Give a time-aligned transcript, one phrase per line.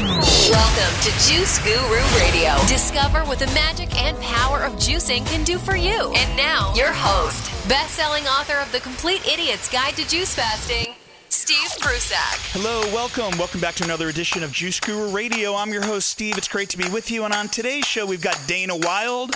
[0.00, 2.56] Welcome to Juice Guru Radio.
[2.66, 6.10] Discover what the magic and power of juicing can do for you.
[6.16, 10.94] And now, your host, best-selling author of The Complete Idiot's Guide to Juice Fasting,
[11.28, 12.38] Steve Prussack.
[12.52, 13.36] Hello, welcome.
[13.36, 15.54] Welcome back to another edition of Juice Guru Radio.
[15.54, 16.38] I'm your host, Steve.
[16.38, 17.24] It's great to be with you.
[17.24, 19.34] And on today's show, we've got Dana Wilde,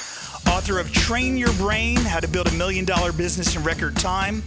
[0.49, 4.43] author of Train Your Brain How to Build a Million Dollar Business in Record Time.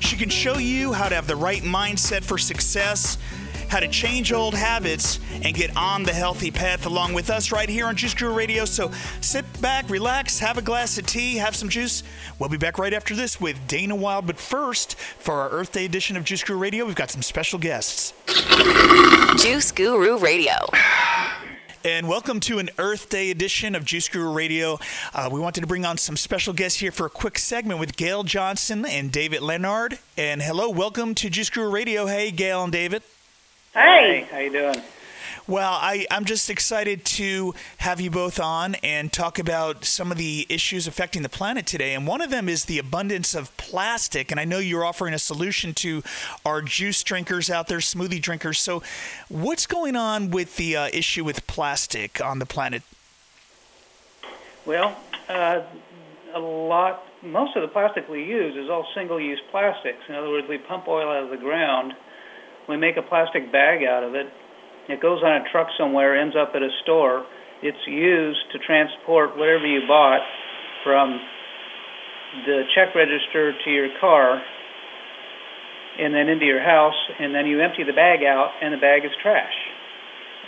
[0.00, 3.16] She can show you how to have the right mindset for success
[3.72, 7.70] how to change old habits and get on the healthy path along with us right
[7.70, 8.66] here on Juice Guru Radio.
[8.66, 8.90] So
[9.22, 12.02] sit back, relax, have a glass of tea, have some juice.
[12.38, 14.26] We'll be back right after this with Dana Wilde.
[14.26, 17.58] But first, for our Earth Day edition of Juice Guru Radio, we've got some special
[17.58, 18.12] guests.
[19.42, 20.52] Juice Guru Radio.
[21.82, 24.80] And welcome to an Earth Day edition of Juice Guru Radio.
[25.14, 27.96] Uh, we wanted to bring on some special guests here for a quick segment with
[27.96, 29.98] Gail Johnson and David Leonard.
[30.18, 32.04] And hello, welcome to Juice Guru Radio.
[32.04, 33.02] Hey, Gail and David.
[33.74, 34.82] Hey, how you doing?
[35.46, 40.18] Well, I, I'm just excited to have you both on and talk about some of
[40.18, 41.94] the issues affecting the planet today.
[41.94, 44.30] And one of them is the abundance of plastic.
[44.30, 46.02] And I know you're offering a solution to
[46.44, 48.60] our juice drinkers out there, smoothie drinkers.
[48.60, 48.82] So,
[49.30, 52.82] what's going on with the uh, issue with plastic on the planet?
[54.66, 54.98] Well,
[55.30, 55.62] uh,
[56.34, 60.02] a lot, most of the plastic we use is all single use plastics.
[60.10, 61.94] In other words, we pump oil out of the ground
[62.68, 64.26] we make a plastic bag out of it.
[64.88, 67.24] It goes on a truck somewhere, ends up at a store.
[67.62, 70.22] It's used to transport whatever you bought
[70.82, 71.20] from
[72.46, 74.42] the check register to your car
[75.98, 79.04] and then into your house, and then you empty the bag out, and the bag
[79.04, 79.52] is trash.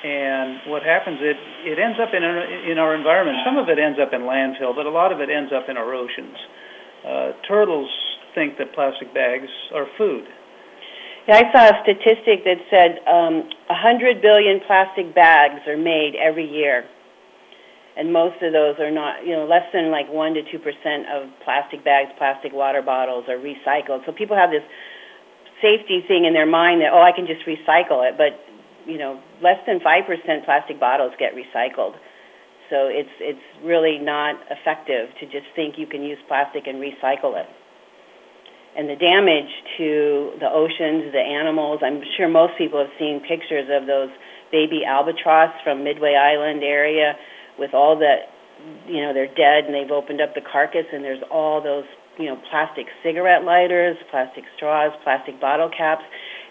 [0.02, 1.36] And what happens, it,
[1.68, 3.38] it ends up in our, in our environment.
[3.44, 5.76] Some of it ends up in landfill, but a lot of it ends up in
[5.76, 6.36] our oceans.
[7.04, 7.88] Uh, turtles
[8.34, 10.24] think that plastic bags are food.
[11.26, 16.44] Yeah, I saw a statistic that said um, 100 billion plastic bags are made every
[16.44, 16.84] year,
[17.96, 21.08] and most of those are not, you know, less than like one to two percent
[21.08, 24.04] of plastic bags, plastic water bottles are recycled.
[24.04, 24.68] So people have this
[25.64, 28.36] safety thing in their mind that oh, I can just recycle it, but
[28.84, 31.96] you know, less than five percent plastic bottles get recycled.
[32.68, 37.32] So it's it's really not effective to just think you can use plastic and recycle
[37.40, 37.48] it
[38.76, 41.80] and the damage to the oceans, the animals.
[41.82, 44.10] I'm sure most people have seen pictures of those
[44.50, 47.14] baby albatross from Midway Island area
[47.58, 48.26] with all the,
[48.86, 51.86] you know, they're dead and they've opened up the carcass and there's all those,
[52.18, 56.02] you know, plastic cigarette lighters, plastic straws, plastic bottle caps.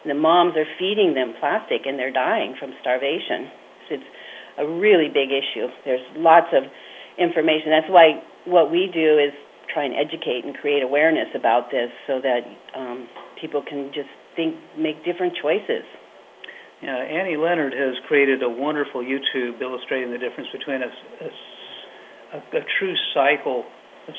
[0.03, 3.51] And the moms are feeding them plastic and they're dying from starvation.
[3.87, 4.11] So it's
[4.59, 5.67] a really big issue.
[5.83, 6.63] There's lots of
[7.19, 7.71] information.
[7.71, 9.31] That's why what we do is
[9.71, 12.41] try and educate and create awareness about this so that
[12.75, 13.07] um,
[13.39, 15.85] people can just think, make different choices.
[16.81, 20.91] Yeah, Annie Leonard has created a wonderful YouTube illustrating the difference between a,
[22.35, 23.63] a, a true cycle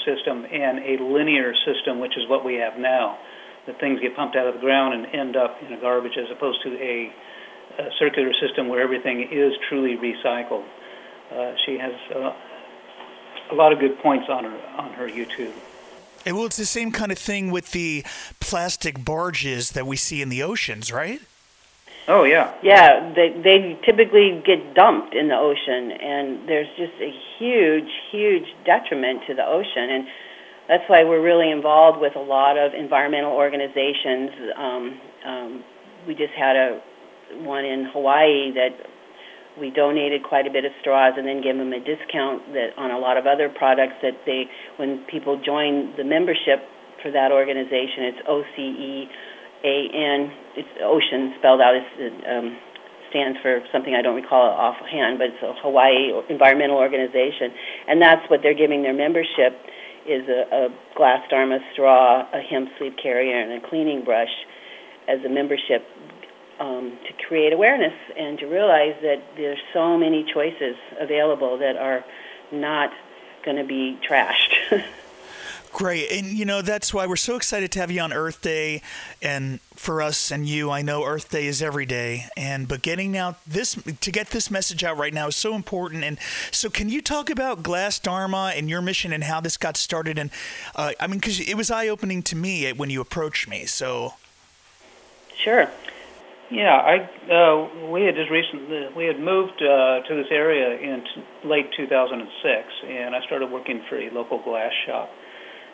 [0.09, 3.19] system and a linear system, which is what we have now.
[3.67, 6.29] That things get pumped out of the ground and end up in a garbage, as
[6.33, 7.13] opposed to a,
[7.81, 10.65] a circular system where everything is truly recycled.
[11.33, 12.33] Uh, she has uh,
[13.51, 15.53] a lot of good points on her on her YouTube.
[16.27, 18.05] And well, it's the same kind of thing with the
[18.41, 21.21] plastic barges that we see in the oceans, right?
[22.07, 22.55] Oh yeah.
[22.63, 28.45] Yeah, they they typically get dumped in the ocean, and there's just a huge, huge
[28.65, 30.07] detriment to the ocean, and
[30.69, 34.31] that's why we're really involved with a lot of environmental organizations.
[34.57, 35.65] Um, um,
[36.07, 36.83] we just had a
[37.41, 38.77] one in Hawaii that
[39.61, 42.91] we donated quite a bit of straws and then give them a discount that on
[42.91, 46.67] a lot of other products that they when people join the membership
[47.03, 49.09] for that organization it's O C E
[49.63, 50.21] A N
[50.57, 51.87] it's ocean spelled out as
[52.27, 52.59] um,
[53.15, 57.55] stands for something I don't recall offhand but it's a Hawaii environmental organization.
[57.87, 59.55] And that's what they're giving their membership
[60.05, 64.35] is a, a glass dharma straw a hemp sleeve carrier and a cleaning brush
[65.09, 65.87] as a membership
[66.61, 72.05] um, to create awareness and to realize that there's so many choices available that are
[72.53, 72.93] not
[73.45, 74.85] going to be trashed.
[75.75, 76.13] Great.
[76.13, 78.81] And, you know, that's why we're so excited to have you on Earth Day.
[79.21, 82.27] And for us and you, I know Earth Day is every day.
[82.37, 86.05] And, but getting out this, to get this message out right now is so important.
[86.05, 86.17] And
[86.53, 90.17] so, can you talk about Glass Dharma and your mission and how this got started?
[90.17, 90.31] And,
[90.77, 93.67] uh, I mean, because it was eye opening to me when you approached me.
[93.67, 94.15] So,
[95.37, 95.69] sure.
[96.51, 96.97] Yeah, I
[97.33, 101.73] uh, we had just recently we had moved uh, to this area in t- late
[101.77, 105.09] 2006, and I started working for a local glass shop.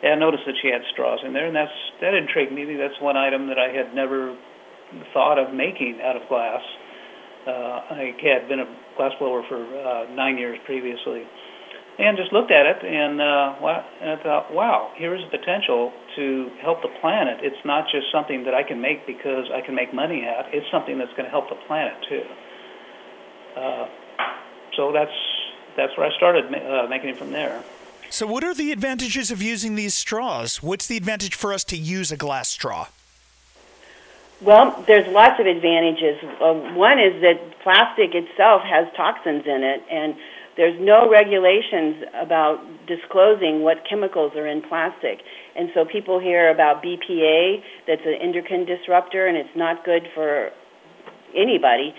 [0.01, 2.63] And I noticed that she had straws in there, and that's that intrigued me.
[2.79, 4.35] That's one item that I had never
[5.13, 6.61] thought of making out of glass.
[7.45, 11.23] Uh, I had been a glass blower for uh, nine years previously,
[11.99, 15.91] and just looked at it and, uh, and I thought, wow, here is the potential
[16.15, 17.39] to help the planet.
[17.43, 20.53] It's not just something that I can make because I can make money at.
[20.53, 22.23] It's something that's going to help the planet too.
[23.55, 23.87] Uh,
[24.75, 25.11] so that's
[25.77, 27.63] that's where I started uh, making it from there.
[28.09, 30.61] So, what are the advantages of using these straws?
[30.61, 32.87] What's the advantage for us to use a glass straw?
[34.41, 36.17] Well, there's lots of advantages.
[36.41, 40.15] Uh, one is that plastic itself has toxins in it, and
[40.57, 45.19] there's no regulations about disclosing what chemicals are in plastic.
[45.55, 50.49] And so people hear about BPA, that's an endocrine disruptor, and it's not good for
[51.35, 51.95] anybody.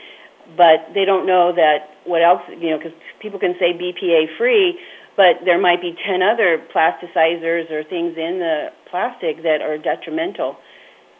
[0.56, 4.78] But they don't know that what else, you know, because people can say BPA free,
[5.16, 10.56] but there might be 10 other plasticizers or things in the plastic that are detrimental.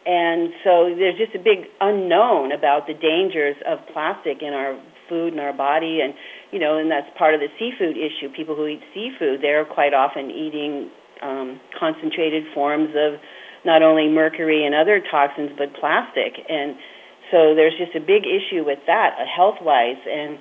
[0.04, 4.76] And so there's just a big unknown about the dangers of plastic in our
[5.12, 6.16] food and our body and
[6.48, 8.32] you know and that's part of the seafood issue.
[8.32, 10.88] People who eat seafood they're quite often eating
[11.20, 13.20] um, concentrated forms of
[13.64, 16.40] not only mercury and other toxins but plastic.
[16.48, 16.80] And
[17.28, 20.40] so there's just a big issue with that uh, health wise and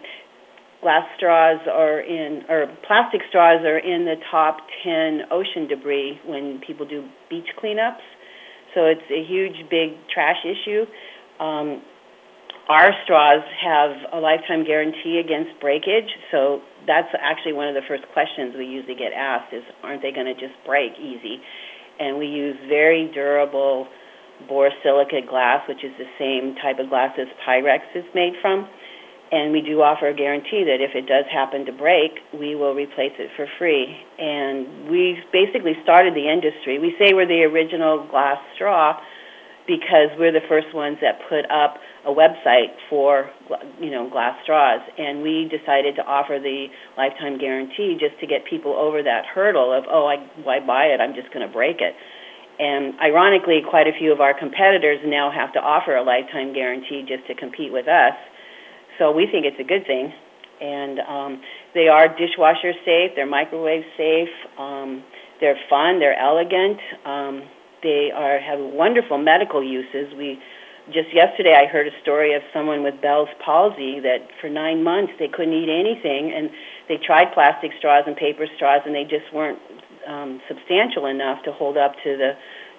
[0.82, 6.60] glass straws are in or plastic straws are in the top 10 ocean debris when
[6.66, 8.02] people do beach cleanups.
[8.74, 10.86] So it's a huge, big trash issue.
[11.44, 11.82] Um,
[12.72, 18.08] our straws have a lifetime guarantee against breakage, so that's actually one of the first
[18.16, 21.44] questions we usually get asked is, aren't they going to just break easy?
[22.00, 23.88] And we use very durable
[24.50, 28.68] borosilicate glass, which is the same type of glass as Pyrex is made from
[29.32, 32.76] and we do offer a guarantee that if it does happen to break, we will
[32.76, 33.88] replace it for free.
[34.20, 36.80] And we basically started the industry.
[36.80, 39.00] We say we're the original glass straw
[39.66, 43.30] because we're the first ones that put up a website for
[43.80, 46.68] you know glass straws and we decided to offer the
[46.98, 51.00] lifetime guarantee just to get people over that hurdle of oh I why buy it
[51.00, 51.94] I'm just going to break it
[52.58, 57.06] and ironically quite a few of our competitors now have to offer a lifetime guarantee
[57.08, 58.18] just to compete with us
[59.02, 60.14] so we think it's a good thing.
[60.62, 61.42] And um,
[61.74, 65.04] they are dishwasher safe, they're microwave safe, um,
[65.40, 67.42] they're fun, they're elegant, um,
[67.82, 70.14] they are have wonderful medical uses.
[70.16, 70.38] We
[70.94, 75.14] just yesterday I heard a story of someone with Bell's palsy that for nine months
[75.20, 76.50] they couldn't eat anything, and
[76.88, 79.60] they tried plastic straws and paper straws, and they just weren't
[80.08, 82.34] um, substantial enough to hold up to the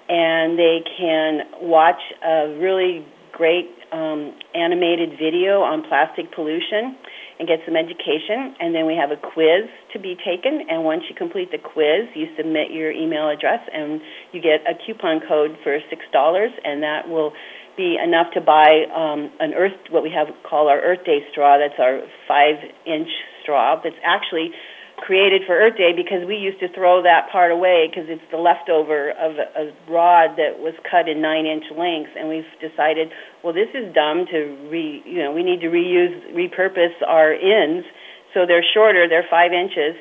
[0.08, 6.94] and they can watch a really great um, animated video on plastic pollution
[7.38, 8.54] and get some education.
[8.62, 10.70] And then we have a quiz to be taken.
[10.70, 14.00] And once you complete the quiz, you submit your email address and
[14.30, 15.82] you get a coupon code for $6.
[16.64, 17.32] And that will
[17.76, 21.58] be enough to buy um, an Earth, what we have call our Earth Day straw.
[21.58, 23.10] That's our five inch
[23.42, 23.82] straw.
[23.82, 24.54] That's actually
[24.98, 28.38] created for Earth Day because we used to throw that part away because it's the
[28.38, 33.10] leftover of a, rod that was cut in nine inch lengths, and we've decided,
[33.42, 37.86] well, this is dumb to re, you know, we need to reuse, repurpose our ends,
[38.32, 39.98] so they're shorter, they're five inches,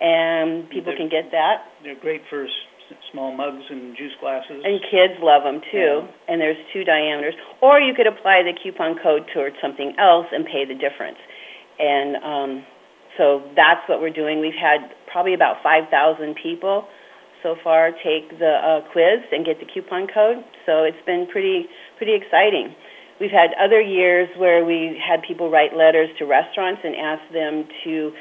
[0.00, 1.66] and people they're, can get that.
[1.82, 4.62] They're great for s- small mugs and juice glasses.
[4.62, 6.06] And kids love them too.
[6.06, 6.28] Yeah.
[6.28, 10.44] And there's two diameters, or you could apply the coupon code towards something else and
[10.44, 11.18] pay the difference.
[11.78, 12.64] And um,
[13.16, 14.40] so that's what we're doing.
[14.40, 16.86] We've had probably about 5,000 people
[17.42, 20.42] so far take the uh, quiz and get the coupon code.
[20.64, 22.74] So it's been pretty pretty exciting.
[23.20, 27.64] We've had other years where we had people write letters to restaurants and ask them
[27.84, 28.12] to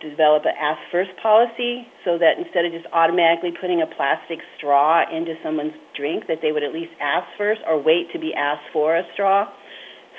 [0.00, 5.04] develop an ask first policy so that instead of just automatically putting a plastic straw
[5.10, 8.66] into someone's drink that they would at least ask first or wait to be asked
[8.72, 9.46] for a straw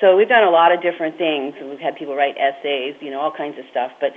[0.00, 3.20] so we've done a lot of different things we've had people write essays you know
[3.20, 4.10] all kinds of stuff but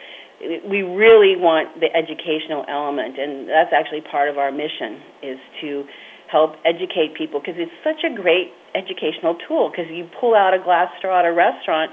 [0.70, 5.86] we really want the educational element and that's actually part of our mission is to
[6.30, 10.60] help educate people because it's such a great educational tool because you pull out a
[10.60, 11.92] glass straw at a restaurant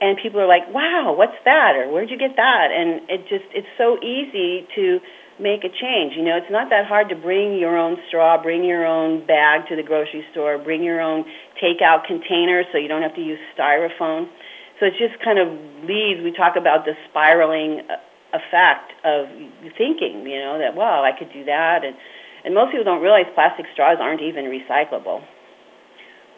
[0.00, 3.44] and people are like, "Wow, what's that?" or "Where'd you get that?" and it just
[3.52, 5.00] it's so easy to
[5.40, 6.14] make a change.
[6.16, 9.66] You know, it's not that hard to bring your own straw, bring your own bag
[9.68, 11.24] to the grocery store, bring your own
[11.58, 14.28] takeout container so you don't have to use styrofoam.
[14.78, 15.48] So it just kind of
[15.84, 16.22] leads.
[16.22, 18.00] We talk about the spiraling uh,
[18.36, 19.26] effect of
[19.76, 20.24] thinking.
[20.24, 21.96] You know that wow, I could do that, and
[22.44, 25.24] and most people don't realize plastic straws aren't even recyclable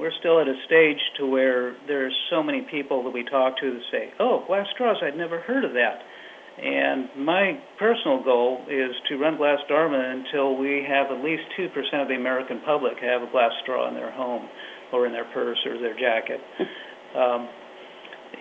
[0.03, 3.75] we're still at a stage to where there's so many people that we talk to
[3.75, 6.03] that say, "Oh, glass straws, I'd never heard of that."
[6.59, 11.67] And my personal goal is to run Glass Dharma until we have at least 2%
[12.03, 14.49] of the American public have a glass straw in their home
[14.93, 16.41] or in their purse or their jacket.
[17.17, 17.49] um,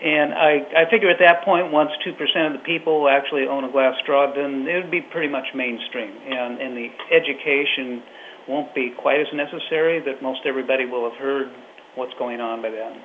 [0.02, 2.12] and I, I figure at that point, once 2%
[2.48, 6.12] of the people actually own a glass straw, then it would be pretty much mainstream.
[6.26, 8.04] And, and the education
[8.48, 11.48] won't be quite as necessary, that most everybody will have heard
[11.96, 12.98] what's going on by then.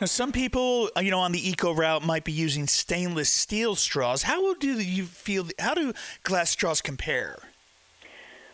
[0.00, 3.76] Now, some people, uh, you know, on the eco route might be using stainless steel
[3.76, 4.22] straws.
[4.22, 5.44] How do you feel?
[5.58, 5.92] How do
[6.22, 7.36] glass straws compare?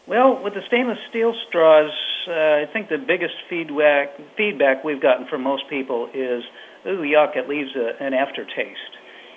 [0.09, 1.93] Well, with the stainless steel straws,
[2.27, 6.43] uh, I think the biggest feedback feedback we've gotten from most people is,
[6.85, 7.37] "Ooh, yuck!
[7.37, 8.95] It leaves a, an aftertaste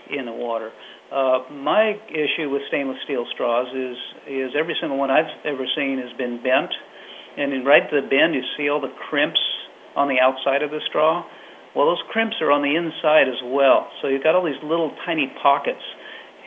[0.10, 0.72] in the water."
[1.12, 6.00] Uh, my issue with stainless steel straws is is every single one I've ever seen
[6.00, 6.74] has been bent,
[7.38, 9.42] and in right to the bend you see all the crimps
[9.96, 11.24] on the outside of the straw.
[11.76, 14.92] Well, those crimps are on the inside as well, so you've got all these little
[15.06, 15.84] tiny pockets.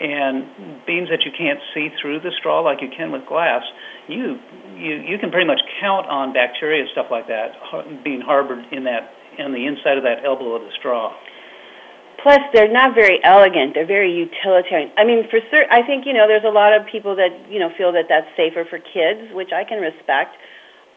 [0.03, 3.63] And being that you can't see through the straw like you can with glass,
[4.09, 4.41] you
[4.75, 7.55] you you can pretty much count on bacteria and stuff like that
[8.03, 11.15] being harbored in that in the inside of that elbow of the straw.
[12.23, 13.75] Plus, they're not very elegant.
[13.75, 14.91] They're very utilitarian.
[14.97, 17.59] I mean, for certain, I think you know, there's a lot of people that you
[17.59, 20.35] know feel that that's safer for kids, which I can respect.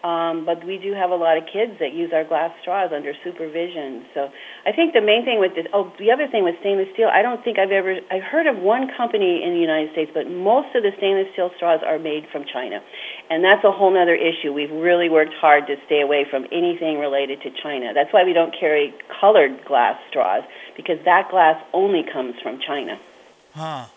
[0.06, 3.14] Um, but we do have a lot of kids that use our glass straws under
[3.26, 4.06] supervision.
[4.14, 4.30] So
[4.62, 7.24] I think the main thing with this, oh, the other thing with stainless steel, I
[7.26, 10.76] don't think I've ever, I've heard of one company in the United States, but most
[10.78, 12.86] of the stainless steel straws are made from China.
[13.34, 14.54] And that's a whole other issue.
[14.54, 17.90] We've really worked hard to stay away from anything related to China.
[17.98, 20.44] That's why we don't carry colored glass straws,
[20.78, 23.02] because that glass only comes from China.
[23.54, 23.88] Huh.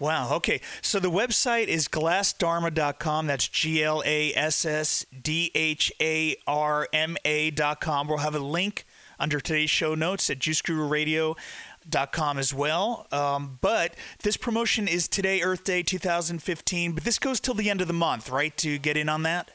[0.00, 0.34] Wow.
[0.36, 0.62] Okay.
[0.80, 3.26] So the website is glassdharma.com.
[3.26, 8.08] That's G L A S S D H A R M A.com.
[8.08, 8.86] We'll have a link
[9.18, 13.06] under today's show notes at juicegururadio.com as well.
[13.12, 16.92] Um, but this promotion is today, Earth Day 2015.
[16.92, 18.56] But this goes till the end of the month, right?
[18.56, 19.50] To get in on that.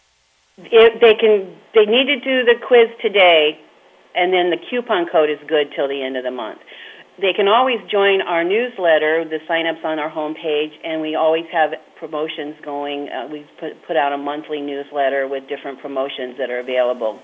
[0.57, 1.57] If they can.
[1.73, 3.59] They need to do the quiz today,
[4.13, 6.59] and then the coupon code is good till the end of the month
[7.19, 9.25] they can always join our newsletter.
[9.25, 13.09] The sign-ups on our homepage, and we always have promotions going.
[13.09, 17.19] Uh, we put put out a monthly newsletter with different promotions that are available.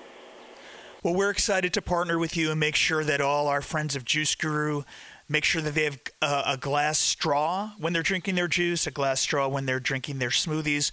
[1.02, 4.04] Well, we're excited to partner with you and make sure that all our friends of
[4.04, 4.82] Juice Guru
[5.28, 8.90] make sure that they have a, a glass straw when they're drinking their juice, a
[8.90, 10.90] glass straw when they're drinking their smoothies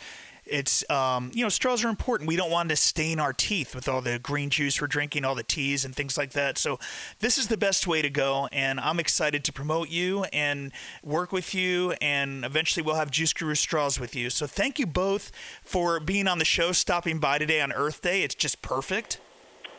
[0.50, 2.28] it's um, you know straws are important.
[2.28, 5.36] We don't want to stain our teeth with all the green juice we're drinking, all
[5.36, 6.58] the teas and things like that.
[6.58, 6.80] So
[7.20, 10.72] this is the best way to go, and I'm excited to promote you and
[11.04, 14.30] work with you, and eventually we'll have Juice Guru straws with you.
[14.30, 18.24] So thank you both for being on the show, stopping by today on Earth Day.
[18.24, 19.20] It's just perfect.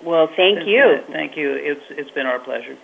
[0.04, 0.98] Well, thank you.
[1.12, 1.52] Thank you.
[1.52, 2.78] It's it's been our pleasure.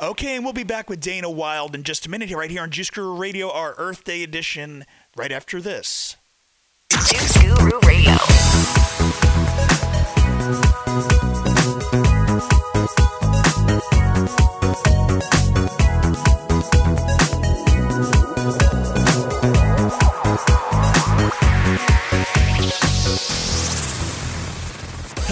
[0.00, 2.62] Okay, and we'll be back with Dana Wilde in just a minute here, right here
[2.62, 4.84] on Juice Guru Radio, our Earth Day edition,
[5.16, 6.16] right after this.
[7.00, 8.16] Juice Guru Radio.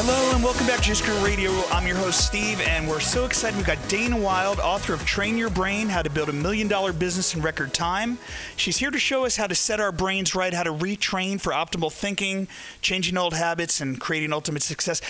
[0.03, 1.51] Hello and welcome back to Juice Guru Radio.
[1.71, 3.55] I'm your host Steve, and we're so excited.
[3.55, 6.95] We've got Dana Wilde, author of Train Your Brain: How to Build a Million Dollar
[6.95, 8.17] Business in Record Time.
[8.57, 11.53] She's here to show us how to set our brains right, how to retrain for
[11.53, 12.49] optimal thinking,
[12.81, 15.03] changing old habits, and creating ultimate success.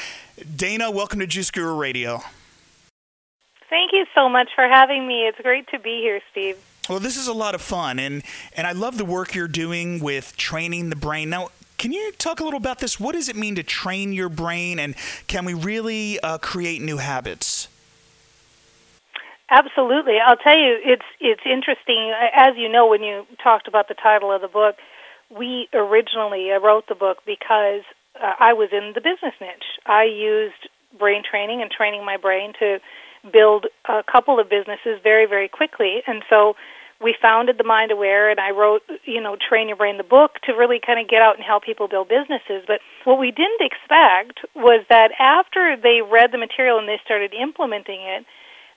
[0.56, 2.23] Dana, welcome to Juice Guru Radio.
[3.68, 5.28] Thank you so much for having me.
[5.28, 6.59] It's great to be here, Steve.
[6.88, 8.25] Well, this is a lot of fun, and
[8.56, 11.30] and I love the work you're doing with training the brain.
[11.30, 13.00] Now, can you talk a little about this?
[13.00, 14.94] What does it mean to train your brain, and
[15.28, 17.68] can we really uh, create new habits?
[19.49, 20.18] Absolutely.
[20.25, 22.12] I'll tell you, it's it's interesting.
[22.34, 24.76] As you know, when you talked about the title of the book,
[25.30, 27.82] we originally I wrote the book because
[28.14, 29.80] uh, I was in the business niche.
[29.87, 30.68] I used
[30.99, 32.80] brain training and training my brain to
[33.32, 36.56] build a couple of businesses very very quickly, and so
[37.02, 40.37] we founded the Mind Aware, and I wrote, you know, Train Your Brain, the book,
[40.45, 42.64] to really kind of get out and help people build businesses.
[42.66, 47.33] But what we didn't expect was that after they read the material and they started
[47.33, 48.26] implementing it,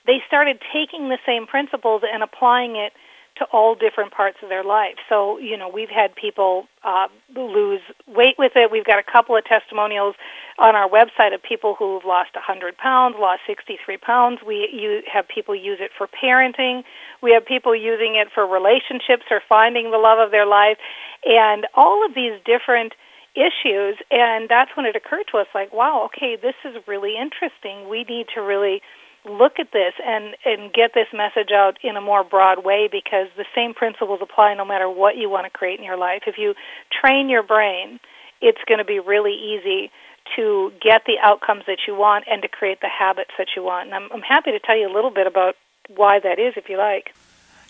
[0.06, 2.94] they started taking the same principles and applying it
[3.38, 4.96] to all different parts of their life.
[5.10, 8.72] So, you know, we've had people uh, lose weight with it.
[8.72, 10.16] We've got a couple of testimonials
[10.60, 14.40] on our website of people who've lost 100 pounds, lost 63 pounds.
[14.46, 16.84] We you have people use it for parenting.
[17.22, 20.78] We have people using it for relationships or finding the love of their life,
[21.25, 22.94] and all of these different
[23.34, 23.98] issues.
[24.12, 27.90] And that's when it occurred to us, like, wow, okay, this is really interesting.
[27.90, 28.82] We need to really
[29.25, 33.27] look at this and and get this message out in a more broad way because
[33.38, 36.24] the same principles apply no matter what you want to create in your life.
[36.27, 36.53] If you
[36.92, 38.00] train your brain,
[38.42, 39.92] it's going to be really easy
[40.36, 43.88] to get the outcomes that you want and to create the habits that you want.
[43.88, 45.56] And I'm, I'm happy to tell you a little bit about
[45.94, 47.13] why that is if you like.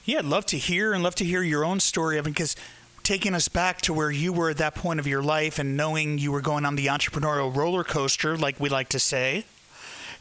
[0.06, 2.56] Yeah, I'd love to hear and love to hear your own story of because
[3.04, 6.18] taking us back to where you were at that point of your life and knowing
[6.18, 9.46] you were going on the entrepreneurial roller coaster, like we like to say.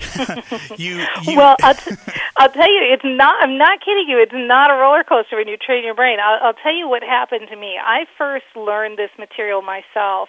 [0.79, 1.97] you, you, well, I'll, t-
[2.37, 3.43] I'll tell you, it's not.
[3.43, 4.19] I'm not kidding you.
[4.19, 6.19] It's not a roller coaster when you train your brain.
[6.21, 7.79] I'll, I'll tell you what happened to me.
[7.83, 10.29] I first learned this material myself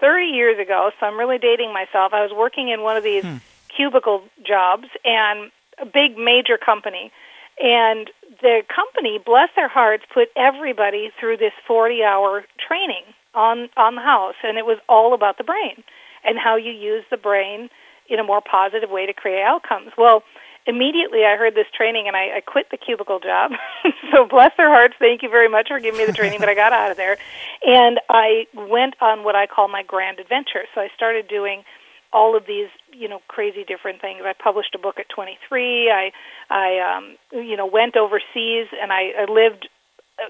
[0.00, 0.90] 30 years ago.
[0.98, 2.12] So I'm really dating myself.
[2.12, 3.36] I was working in one of these hmm.
[3.74, 5.50] cubicle jobs and
[5.80, 7.12] a big major company,
[7.60, 8.10] and
[8.40, 14.34] the company, bless their hearts, put everybody through this 40-hour training on on the house,
[14.42, 15.84] and it was all about the brain
[16.24, 17.70] and how you use the brain
[18.08, 19.92] in a more positive way to create outcomes.
[19.96, 20.22] Well,
[20.66, 23.52] immediately I heard this training and I, I quit the cubicle job.
[24.12, 26.54] so bless their hearts, thank you very much for giving me the training that I
[26.54, 27.16] got out of there.
[27.64, 30.64] And I went on what I call my grand adventure.
[30.74, 31.64] So I started doing
[32.12, 34.20] all of these, you know, crazy different things.
[34.24, 35.90] I published a book at 23.
[35.90, 36.12] I,
[36.50, 39.68] I, um, you know, went overseas and I, I lived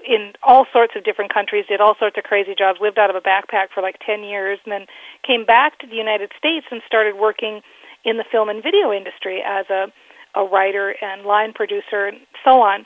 [0.07, 3.15] in all sorts of different countries, did all sorts of crazy jobs, lived out of
[3.15, 4.85] a backpack for like 10 years, and then
[5.25, 7.61] came back to the United States and started working
[8.05, 9.91] in the film and video industry as a,
[10.35, 12.85] a writer and line producer and so on.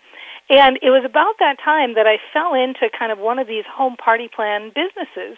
[0.49, 3.63] And it was about that time that I fell into kind of one of these
[3.69, 5.37] home party plan businesses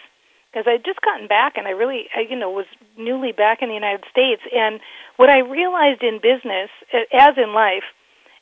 [0.50, 3.68] because I'd just gotten back and I really, I, you know, was newly back in
[3.68, 4.42] the United States.
[4.54, 4.80] And
[5.16, 6.70] what I realized in business,
[7.12, 7.84] as in life,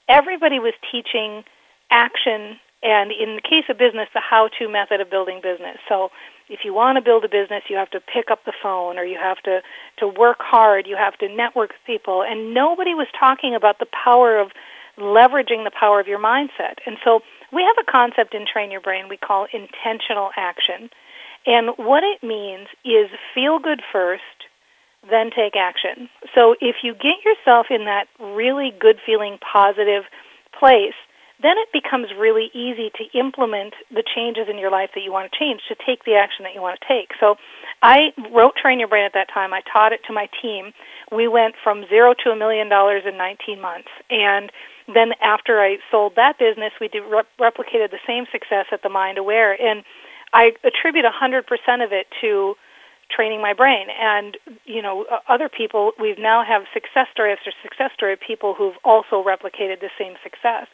[0.08, 1.42] everybody was teaching
[1.90, 5.78] action and in the case of business, the how to method of building business.
[5.88, 6.10] So
[6.50, 9.04] if you want to build a business, you have to pick up the phone or
[9.04, 9.60] you have to,
[9.98, 12.22] to work hard, you have to network with people.
[12.22, 14.52] And nobody was talking about the power of
[14.98, 16.84] leveraging the power of your mindset.
[16.84, 17.20] And so
[17.50, 20.90] we have a concept in Train Your Brain we call intentional action.
[21.46, 24.44] And what it means is feel good first,
[25.08, 26.08] then take action.
[26.34, 30.04] So if you get yourself in that really good feeling, positive
[30.58, 30.96] place,
[31.42, 35.30] then it becomes really easy to implement the changes in your life that you want
[35.30, 37.10] to change, to take the action that you want to take.
[37.18, 37.36] So
[37.82, 39.52] I wrote Train Your Brain at that time.
[39.52, 40.72] I taught it to my team.
[41.10, 43.88] We went from zero to a million dollars in 19 months.
[44.10, 44.50] And
[44.86, 48.88] then after I sold that business, we did, re- replicated the same success at the
[48.88, 49.60] Mind Aware.
[49.60, 49.82] And
[50.32, 52.54] I attribute 100% of it to
[53.10, 53.88] training my brain.
[54.00, 58.54] And, you know, other people, we now have success story after success story of people
[58.54, 60.66] who've also replicated the same success.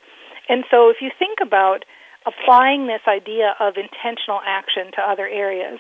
[0.51, 1.85] And so if you think about
[2.27, 5.79] applying this idea of intentional action to other areas,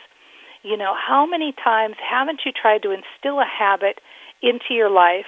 [0.62, 3.98] you know, how many times haven't you tried to instill a habit
[4.40, 5.26] into your life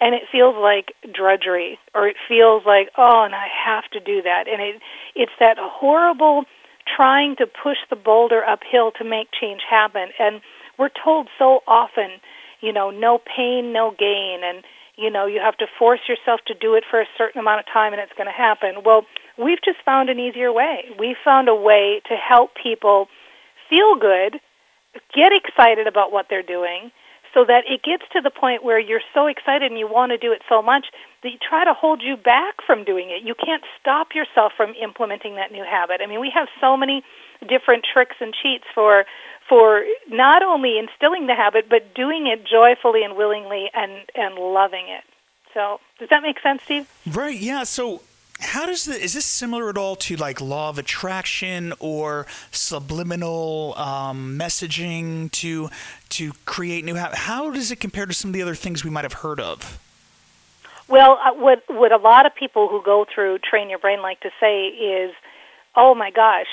[0.00, 4.22] and it feels like drudgery or it feels like, oh, and I have to do
[4.22, 4.44] that.
[4.48, 4.80] And it
[5.14, 6.44] it's that horrible
[6.96, 10.08] trying to push the boulder uphill to make change happen.
[10.18, 10.40] And
[10.78, 12.22] we're told so often,
[12.62, 14.64] you know, no pain, no gain and
[14.98, 17.66] you know, you have to force yourself to do it for a certain amount of
[17.72, 18.82] time and it's going to happen.
[18.84, 19.06] Well,
[19.38, 20.90] we've just found an easier way.
[20.98, 23.06] We found a way to help people
[23.70, 24.40] feel good,
[25.14, 26.90] get excited about what they're doing,
[27.34, 30.18] so that it gets to the point where you're so excited and you want to
[30.18, 30.86] do it so much
[31.22, 33.22] that you try to hold you back from doing it.
[33.22, 36.00] You can't stop yourself from implementing that new habit.
[36.02, 37.04] I mean, we have so many
[37.46, 39.04] different tricks and cheats for
[39.48, 44.86] for not only instilling the habit but doing it joyfully and willingly and and loving
[44.88, 45.04] it.
[45.54, 46.88] So, does that make sense, Steve?
[47.06, 47.38] Right.
[47.38, 47.64] Yeah.
[47.64, 48.02] So,
[48.40, 53.74] how does the is this similar at all to like law of attraction or subliminal
[53.76, 55.70] um, messaging to
[56.10, 57.20] to create new habits?
[57.20, 59.80] How does it compare to some of the other things we might have heard of?
[60.86, 64.20] Well, uh, what what a lot of people who go through train your brain like
[64.20, 65.14] to say is,
[65.74, 66.46] "Oh my gosh,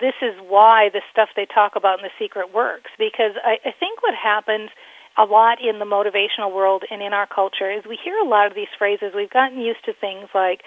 [0.00, 3.72] this is why the stuff they talk about in the secret works." Because I, I
[3.78, 4.70] think what happens
[5.18, 8.46] a lot in the motivational world and in our culture is we hear a lot
[8.46, 9.12] of these phrases.
[9.14, 10.62] We've gotten used to things like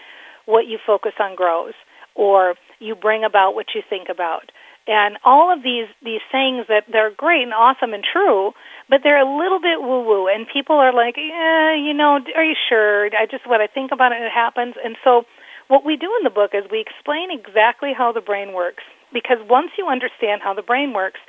[0.45, 1.73] "what you focus on grows,"
[2.13, 4.51] or "you bring about what you think about."
[4.87, 8.53] and all of these these sayings that they're great and awesome and true,
[8.89, 12.43] but they're a little bit woo woo, and people are like, yeah, you know, are
[12.43, 13.05] you sure?
[13.15, 14.75] I just what I think about it, it happens.
[14.83, 15.23] And so,
[15.67, 18.83] what we do in the book is we explain exactly how the brain works,
[19.15, 21.21] because once you understand how the brain works,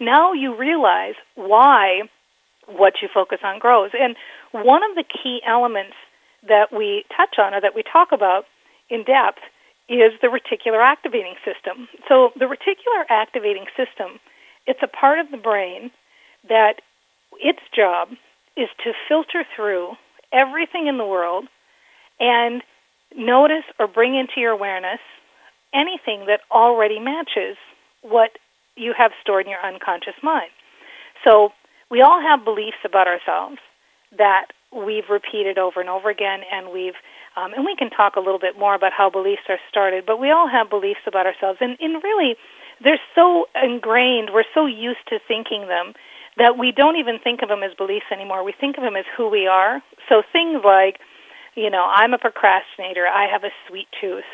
[0.00, 2.08] now you realize why
[2.66, 3.90] what you focus on grows.
[3.92, 4.16] And
[4.52, 5.92] one of the key elements
[6.48, 8.44] that we touch on or that we talk about
[8.88, 9.44] in depth
[9.90, 11.86] is the reticular activating system.
[12.08, 14.18] So the reticular activating system,
[14.66, 15.90] it's a part of the brain
[16.48, 16.80] that
[17.38, 18.08] its job
[18.56, 19.92] is to filter through
[20.32, 21.44] everything in the world
[22.18, 22.62] and
[23.14, 25.00] notice or bring into your awareness
[25.74, 27.56] anything that already matches
[28.02, 28.30] what
[28.76, 30.50] you have stored in your unconscious mind.
[31.26, 31.50] So
[31.90, 33.58] we all have beliefs about ourselves
[34.16, 36.98] that we've repeated over and over again and we've
[37.36, 40.20] um, and we can talk a little bit more about how beliefs are started, but
[40.20, 41.58] we all have beliefs about ourselves.
[41.60, 42.36] And, and really,
[42.82, 45.94] they're so ingrained, we're so used to thinking them
[46.36, 48.44] that we don't even think of them as beliefs anymore.
[48.44, 49.82] We think of them as who we are.
[50.08, 50.98] So things like,
[51.54, 54.30] you know, I'm a procrastinator, I have a sweet tooth.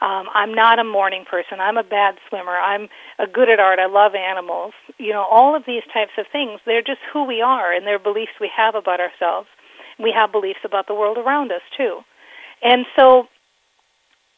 [0.00, 1.60] Um, I'm not a morning person.
[1.60, 2.56] I'm a bad swimmer.
[2.56, 3.78] I'm a good at art.
[3.78, 4.72] I love animals.
[4.98, 7.98] You know, all of these types of things, they're just who we are and they're
[7.98, 9.48] beliefs we have about ourselves.
[9.98, 12.00] We have beliefs about the world around us, too.
[12.62, 13.28] And so,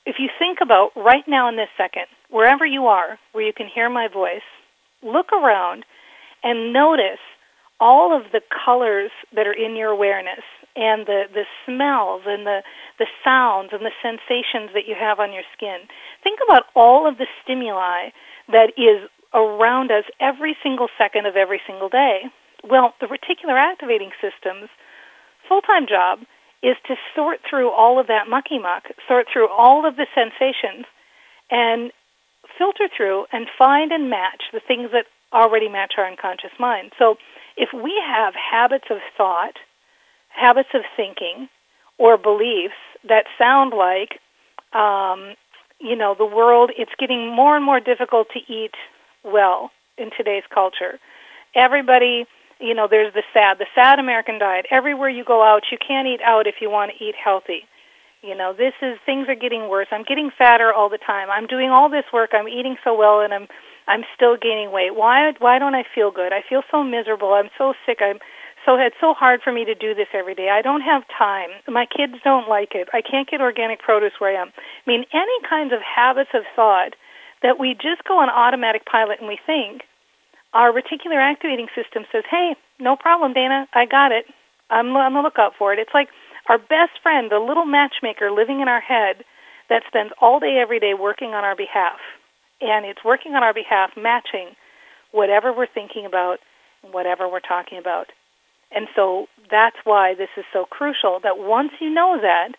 [0.04, 3.68] if you think about right now in this second, wherever you are, where you can
[3.72, 4.46] hear my voice,
[5.02, 5.84] look around
[6.42, 7.18] and notice
[7.80, 10.44] all of the colors that are in your awareness
[10.76, 12.62] and the, the smells and the,
[12.98, 15.88] the sounds and the sensations that you have on your skin.
[16.22, 18.12] Think about all of the stimuli
[18.48, 22.28] that is around us every single second of every single day.
[22.62, 24.68] Well, the reticular activating system's
[25.48, 26.20] full time job
[26.62, 30.86] is to sort through all of that mucky muck, sort through all of the sensations,
[31.50, 31.92] and
[32.58, 36.92] filter through and find and match the things that already match our unconscious mind.
[36.98, 37.16] So
[37.56, 39.58] if we have habits of thought,
[40.36, 41.48] habits of thinking,
[41.98, 42.74] or beliefs
[43.08, 44.20] that sound like,
[44.78, 45.34] um,
[45.80, 48.74] you know, the world, it's getting more and more difficult to eat
[49.24, 50.98] well in today's culture.
[51.54, 52.26] Everybody
[52.58, 54.66] you know, there's the sad, the sad American diet.
[54.70, 57.68] Everywhere you go out, you can't eat out if you want to eat healthy.
[58.22, 59.88] You know, this is things are getting worse.
[59.90, 61.28] I'm getting fatter all the time.
[61.30, 62.30] I'm doing all this work.
[62.32, 63.46] I'm eating so well, and I'm
[63.86, 64.96] I'm still gaining weight.
[64.96, 66.32] Why why don't I feel good?
[66.32, 67.34] I feel so miserable.
[67.34, 67.98] I'm so sick.
[68.00, 68.18] I'm
[68.66, 70.50] so it's so hard for me to do this every day.
[70.50, 71.50] I don't have time.
[71.68, 72.88] My kids don't like it.
[72.92, 74.48] I can't get organic produce where I am.
[74.50, 76.94] I mean, any kinds of habits of thought
[77.42, 79.82] that we just go on automatic pilot and we think
[80.52, 83.68] our reticular activating system says, "Hey, no problem, Dana.
[83.72, 84.26] I got it.
[84.68, 86.08] I'm on the lookout for it." It's like
[86.48, 89.24] our best friend, the little matchmaker living in our head
[89.68, 92.00] that spends all day every day working on our behalf.
[92.60, 94.56] And it's working on our behalf matching
[95.12, 96.40] whatever we're thinking about,
[96.82, 98.10] whatever we're talking about.
[98.70, 102.52] And so that's why this is so crucial that once you know that,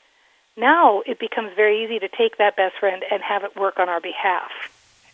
[0.55, 3.89] now it becomes very easy to take that best friend and have it work on
[3.89, 4.49] our behalf.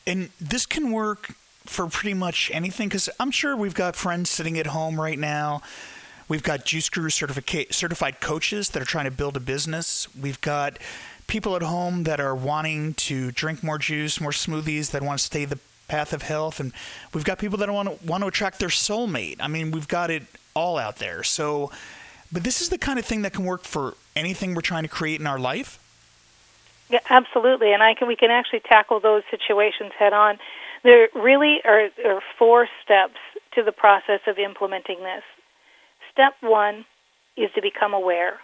[0.05, 2.89] And this can work for pretty much anything?
[2.89, 5.61] Because I'm sure we've got friends sitting at home right now.
[6.27, 10.07] We've got Juice Guru certifica- certified coaches that are trying to build a business.
[10.15, 10.77] We've got
[11.27, 15.25] people at home that are wanting to drink more juice, more smoothies, that want to
[15.25, 16.71] stay the path of health, and
[17.13, 19.37] we've got people that want to want to attract their soulmate.
[19.39, 21.23] I mean, we've got it all out there.
[21.23, 21.71] So,
[22.31, 24.89] but this is the kind of thing that can work for anything we're trying to
[24.89, 25.79] create in our life.
[26.89, 30.37] Yeah, absolutely, and I can we can actually tackle those situations head on.
[30.83, 33.17] There really are, are four steps
[33.55, 35.23] to the process of implementing this.
[36.11, 36.85] Step one
[37.37, 38.39] is to become aware.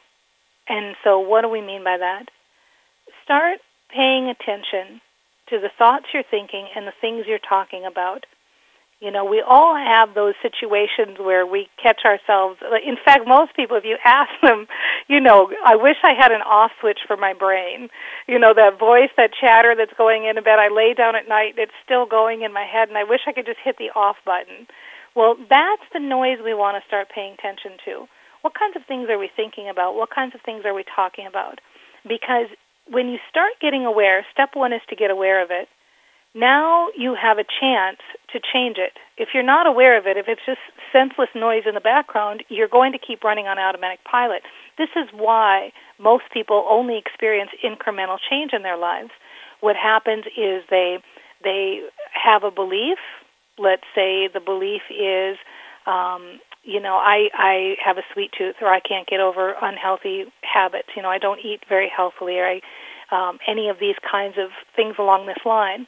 [0.67, 2.29] And so, what do we mean by that?
[3.23, 5.01] Start paying attention
[5.49, 8.25] to the thoughts you're thinking and the things you're talking about.
[8.99, 12.59] You know, we all have those situations where we catch ourselves.
[12.85, 14.67] In fact, most people, if you ask them,
[15.07, 17.87] you know, I wish I had an off switch for my brain.
[18.27, 20.59] You know, that voice, that chatter that's going in bed.
[20.59, 23.31] I lay down at night, it's still going in my head, and I wish I
[23.31, 24.67] could just hit the off button.
[25.15, 28.05] Well, that's the noise we want to start paying attention to.
[28.41, 29.95] What kinds of things are we thinking about?
[29.95, 31.59] What kinds of things are we talking about?
[32.03, 32.51] Because
[32.91, 35.69] when you start getting aware, step one is to get aware of it
[36.35, 37.99] now you have a chance
[38.33, 38.93] to change it.
[39.17, 40.59] If you're not aware of it, if it's just
[40.93, 44.43] senseless noise in the background, you're going to keep running on automatic pilot.
[44.77, 49.09] This is why Most people only experience incremental change in their lives.
[49.59, 50.99] What happens is they
[51.43, 51.81] they
[52.13, 52.97] have a belief.
[53.57, 55.37] Let's say the belief is,
[55.85, 60.31] um, you know, I I have a sweet tooth, or I can't get over unhealthy
[60.41, 60.87] habits.
[60.95, 62.61] You know, I don't eat very healthily, or I
[63.11, 65.85] um, any of these kinds of things along this line.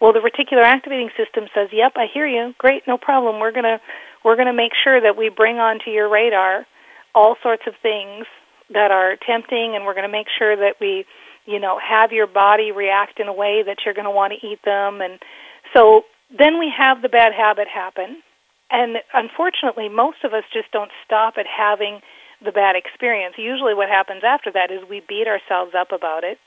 [0.00, 2.54] Well, the reticular activating system says, "Yep, I hear you.
[2.58, 3.38] Great, no problem.
[3.38, 3.80] We're gonna
[4.24, 6.66] we're gonna make sure that we bring onto your radar
[7.14, 8.26] all sorts of things
[8.72, 11.04] that are tempting, and we're going to make sure that we,
[11.46, 14.46] you know, have your body react in a way that you're going to want to
[14.46, 15.00] eat them.
[15.00, 15.18] And
[15.74, 18.22] so then we have the bad habit happen.
[18.70, 22.00] And unfortunately, most of us just don't stop at having
[22.44, 23.34] the bad experience.
[23.36, 26.38] Usually, what happens after that is we beat ourselves up about it,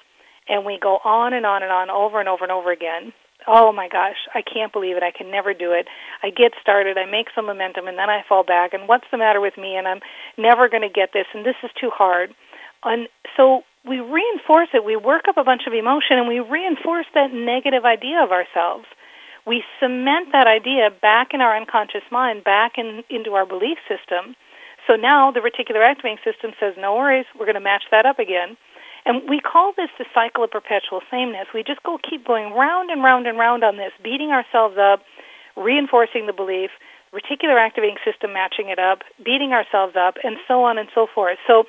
[0.47, 3.11] and we go on and on and on over and over and over again
[3.47, 5.03] oh my gosh, I can't believe it.
[5.03, 5.87] I can never do it.
[6.21, 8.73] I get started, I make some momentum, and then I fall back.
[8.73, 9.75] And what's the matter with me?
[9.75, 10.01] And I'm
[10.37, 12.33] never going to get this, and this is too hard.
[12.83, 14.83] And so we reinforce it.
[14.83, 18.85] We work up a bunch of emotion, and we reinforce that negative idea of ourselves.
[19.45, 24.35] We cement that idea back in our unconscious mind, back in, into our belief system.
[24.87, 28.19] So now the reticular activating system says, no worries, we're going to match that up
[28.19, 28.57] again
[29.05, 31.47] and we call this the cycle of perpetual sameness.
[31.53, 35.01] We just go keep going round and round and round on this, beating ourselves up,
[35.55, 36.71] reinforcing the belief,
[37.13, 41.37] reticular activating system matching it up, beating ourselves up, and so on and so forth.
[41.47, 41.65] So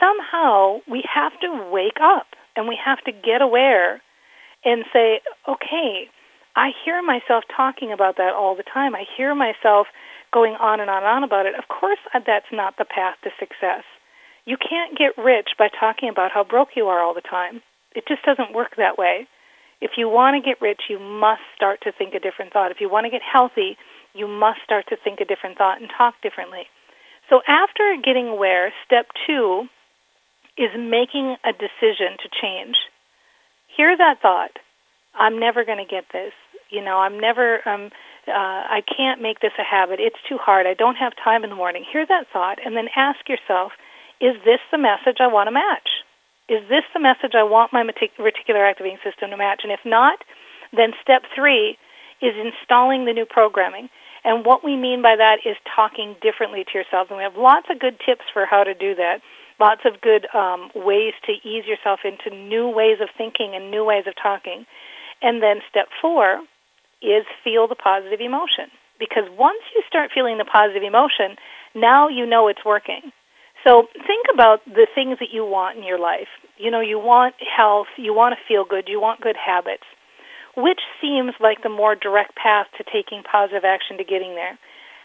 [0.00, 4.00] somehow we have to wake up and we have to get aware
[4.64, 6.08] and say, okay,
[6.56, 8.94] I hear myself talking about that all the time.
[8.94, 9.88] I hear myself
[10.32, 11.54] going on and on and on about it.
[11.58, 13.82] Of course, uh, that's not the path to success.
[14.46, 17.62] You can't get rich by talking about how broke you are all the time.
[17.94, 19.26] It just doesn't work that way.
[19.80, 22.70] If you want to get rich, you must start to think a different thought.
[22.70, 23.76] If you want to get healthy,
[24.14, 26.64] you must start to think a different thought and talk differently.
[27.28, 29.64] So after getting aware, step two
[30.56, 32.76] is making a decision to change.
[33.76, 34.52] Hear that thought.
[35.14, 36.32] I'm never going to get this.
[36.70, 37.90] You know, I'm never um
[38.26, 40.00] uh I can't make this a habit.
[40.00, 40.66] It's too hard.
[40.66, 41.84] I don't have time in the morning.
[41.90, 43.72] Hear that thought and then ask yourself,
[44.20, 45.88] is this the message I want to match?
[46.48, 49.60] Is this the message I want my reticular activating system to match?
[49.64, 50.18] And if not,
[50.76, 51.78] then step three
[52.20, 53.88] is installing the new programming.
[54.24, 57.08] And what we mean by that is talking differently to yourself.
[57.08, 59.20] And we have lots of good tips for how to do that,
[59.60, 63.84] lots of good um, ways to ease yourself into new ways of thinking and new
[63.84, 64.64] ways of talking.
[65.22, 66.40] And then step four
[67.02, 68.72] is feel the positive emotion.
[68.98, 71.36] Because once you start feeling the positive emotion,
[71.74, 73.12] now you know it's working.
[73.64, 76.28] So think about the things that you want in your life.
[76.58, 79.84] You know, you want health, you want to feel good, you want good habits.
[80.56, 84.58] Which seems like the more direct path to taking positive action to getting there?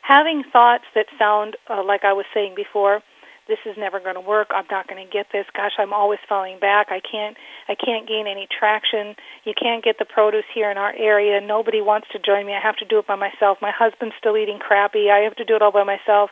[0.03, 3.01] Having thoughts that sound uh, like I was saying before,
[3.47, 4.49] this is never going to work.
[4.53, 5.45] I'm not going to get this.
[5.57, 6.87] Gosh, I'm always falling back.
[6.91, 7.35] I can't
[7.67, 9.15] I can't gain any traction.
[9.43, 11.41] You can't get the produce here in our area.
[11.41, 12.53] Nobody wants to join me.
[12.53, 13.57] I have to do it by myself.
[13.59, 15.09] My husband's still eating crappy.
[15.09, 16.29] I have to do it all by myself.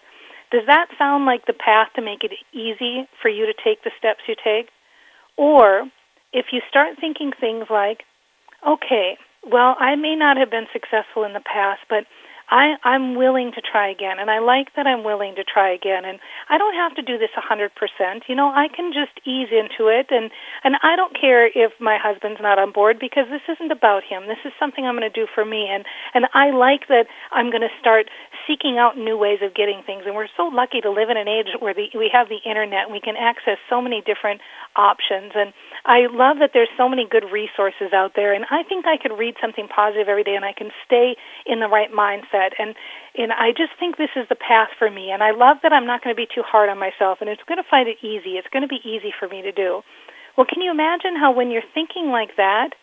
[0.51, 3.91] Does that sound like the path to make it easy for you to take the
[3.97, 4.69] steps you take?
[5.36, 5.89] Or
[6.33, 8.03] if you start thinking things like,
[8.65, 9.17] okay,
[9.49, 12.05] well, I may not have been successful in the past, but
[12.49, 16.05] I, I'm willing to try again, and I like that I'm willing to try again,
[16.07, 18.23] and I don't have to do this a hundred percent.
[18.27, 20.31] You know, I can just ease into it, and
[20.63, 24.31] and I don't care if my husband's not on board because this isn't about him.
[24.31, 25.83] This is something I'm going to do for me, and
[26.15, 28.07] and I like that I'm going to start
[28.47, 30.07] seeking out new ways of getting things.
[30.07, 32.88] And we're so lucky to live in an age where the, we have the internet,
[32.88, 34.39] and we can access so many different
[34.79, 35.51] options, and
[35.83, 39.12] I love that there's so many good resources out there, and I think I could
[39.19, 42.76] read something positive every day, and I can stay in the right mindset mindset and
[43.15, 45.86] and I just think this is the path for me and I love that I'm
[45.86, 48.38] not going to be too hard on myself and it's going to find it easy.
[48.38, 49.82] It's going to be easy for me to do.
[50.38, 52.78] Well, can you imagine how when you're thinking like that,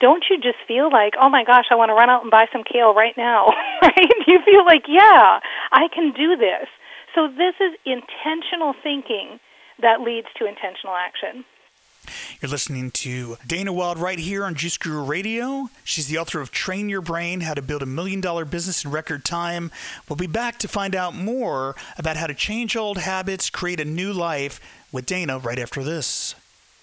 [0.00, 2.46] don't you just feel like, "Oh my gosh, I want to run out and buy
[2.52, 3.48] some kale right now."
[3.82, 4.14] right?
[4.28, 5.40] You feel like, "Yeah,
[5.72, 6.68] I can do this."
[7.14, 9.40] So this is intentional thinking
[9.80, 11.44] that leads to intentional action.
[12.40, 15.70] You're listening to Dana Wilde right here on Juice Guru Radio.
[15.84, 18.90] She's the author of Train Your Brain How to Build a Million Dollar Business in
[18.90, 19.70] Record Time.
[20.08, 23.84] We'll be back to find out more about how to change old habits, create a
[23.84, 24.60] new life
[24.92, 26.34] with Dana right after this.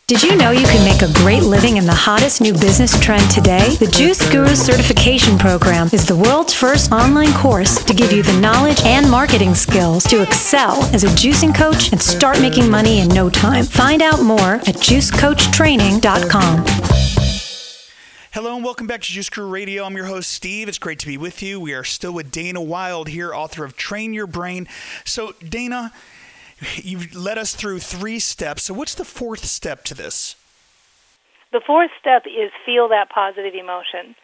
[0.08, 3.28] Did you know you can make a great living in the hottest new business trend
[3.32, 3.76] today?
[3.78, 8.40] The Juice Guru Certification Program is the world's first online course to give you the
[8.40, 13.08] knowledge and marketing skills to excel as a juicing coach and start making money in
[13.10, 13.66] no time.
[13.66, 16.66] Find out more at juicecoachtraining.com.
[18.32, 19.86] Hello and welcome back to Juice Guru Radio.
[19.86, 20.68] I'm your host, Steve.
[20.68, 21.60] It's great to be with you.
[21.60, 24.68] We are still with Dana Wilde here, author of Train Your Brain.
[25.04, 25.92] So, Dana,
[26.76, 28.64] You've led us through three steps.
[28.64, 30.36] So, what's the fourth step to this?
[31.52, 34.16] The fourth step is feel that positive emotion.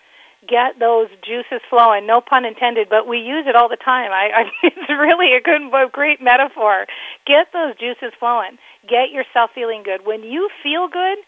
[0.48, 2.08] Get those juices flowing.
[2.08, 4.12] No pun intended, but we use it all the time.
[4.12, 6.88] I, I it's really a good, a great metaphor.
[7.28, 8.58] Get those juices flowing.
[8.84, 10.06] Get yourself feeling good.
[10.06, 11.20] When you feel good,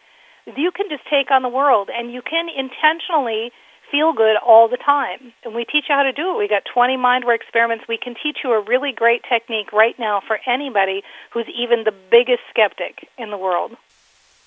[0.57, 3.51] you can just take on the world, and you can intentionally
[3.93, 5.31] feel good all the time.
[5.45, 6.37] And we teach you how to do it.
[6.39, 7.85] We got 20 mind work experiments.
[7.87, 11.93] We can teach you a really great technique right now for anybody who's even the
[12.09, 13.77] biggest skeptic in the world.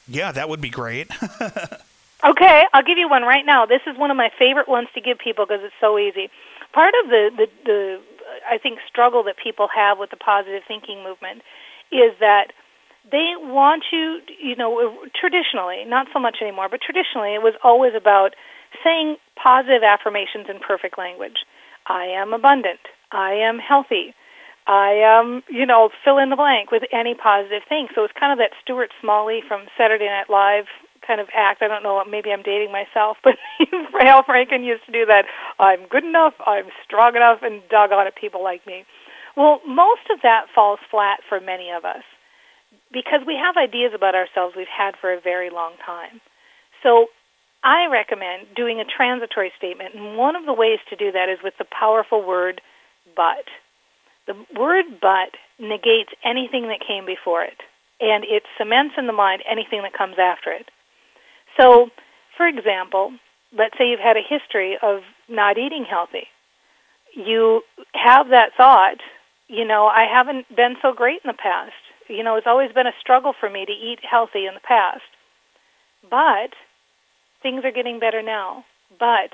[0.08, 1.08] Yeah, that would be great.
[2.24, 3.66] okay, I'll give you one right now.
[3.66, 6.28] This is one of my favorite ones to give people because it's so easy.
[6.72, 10.62] Part of the, the, the uh, I think struggle that people have with the positive
[10.66, 11.42] thinking movement
[11.92, 12.50] is that
[13.10, 17.94] they want you, you know, traditionally, not so much anymore, but traditionally it was always
[17.94, 18.34] about
[18.84, 21.44] saying positive affirmations in perfect language.
[21.86, 22.80] I am abundant.
[23.12, 24.14] I am healthy.
[24.66, 27.86] I am, you know, fill in the blank with any positive thing.
[27.94, 30.66] So it's kind of that Stuart Smalley from Saturday Night Live
[31.06, 31.62] kind of act.
[31.62, 33.38] I don't know, maybe I'm dating myself, but
[34.02, 35.24] Al Franken used to do that.
[35.60, 38.84] I'm good enough, I'm strong enough, and doggone it, people like me.
[39.36, 42.02] Well, most of that falls flat for many of us
[42.92, 46.20] because we have ideas about ourselves we've had for a very long time.
[46.82, 47.06] So
[47.66, 51.38] I recommend doing a transitory statement, and one of the ways to do that is
[51.42, 52.60] with the powerful word
[53.16, 53.50] but.
[54.28, 57.58] The word but negates anything that came before it,
[58.00, 60.70] and it cements in the mind anything that comes after it.
[61.58, 61.90] So,
[62.36, 63.10] for example,
[63.50, 66.28] let's say you've had a history of not eating healthy.
[67.16, 67.62] You
[67.94, 68.98] have that thought,
[69.48, 71.74] you know, I haven't been so great in the past.
[72.08, 75.02] You know, it's always been a struggle for me to eat healthy in the past.
[76.08, 76.54] But
[77.46, 78.66] things are getting better now,
[78.98, 79.30] but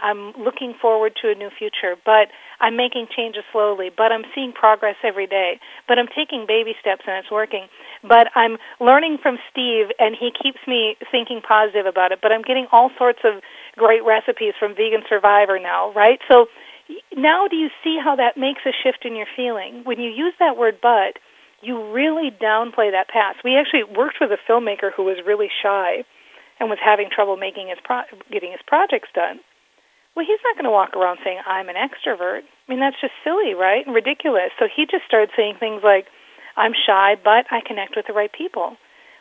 [0.00, 4.56] I'm looking forward to a new future, but I'm making changes slowly, but I'm seeing
[4.56, 7.68] progress every day, but I'm taking baby steps and it's working,
[8.00, 12.40] but I'm learning from Steve and he keeps me thinking positive about it, but I'm
[12.40, 13.44] getting all sorts of
[13.76, 16.18] great recipes from Vegan Survivor now, right?
[16.32, 16.46] So
[17.12, 19.84] now do you see how that makes a shift in your feeling?
[19.84, 21.20] When you use that word but,
[21.60, 23.44] you really downplay that past.
[23.44, 26.08] We actually worked with a filmmaker who was really shy
[26.60, 29.40] and was having trouble making his pro- getting his projects done.
[30.14, 32.44] Well, he's not going to walk around saying I'm an extrovert.
[32.44, 33.86] I mean, that's just silly, right?
[33.86, 34.52] And ridiculous.
[34.58, 36.06] So he just started saying things like,
[36.56, 38.76] "I'm shy, but I connect with the right people."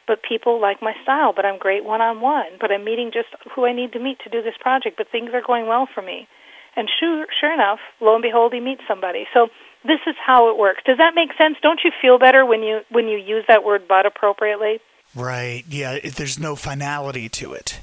[0.05, 2.57] But people like my style, but I'm great one on one.
[2.59, 4.97] But I'm meeting just who I need to meet to do this project.
[4.97, 6.27] But things are going well for me.
[6.75, 9.27] And sure, sure enough, lo and behold, he meets somebody.
[9.33, 9.49] So
[9.83, 10.81] this is how it works.
[10.85, 11.57] Does that make sense?
[11.61, 14.81] Don't you feel better when you when you use that word "but" appropriately?
[15.15, 15.63] Right.
[15.69, 15.99] Yeah.
[16.03, 17.79] There's no finality to it.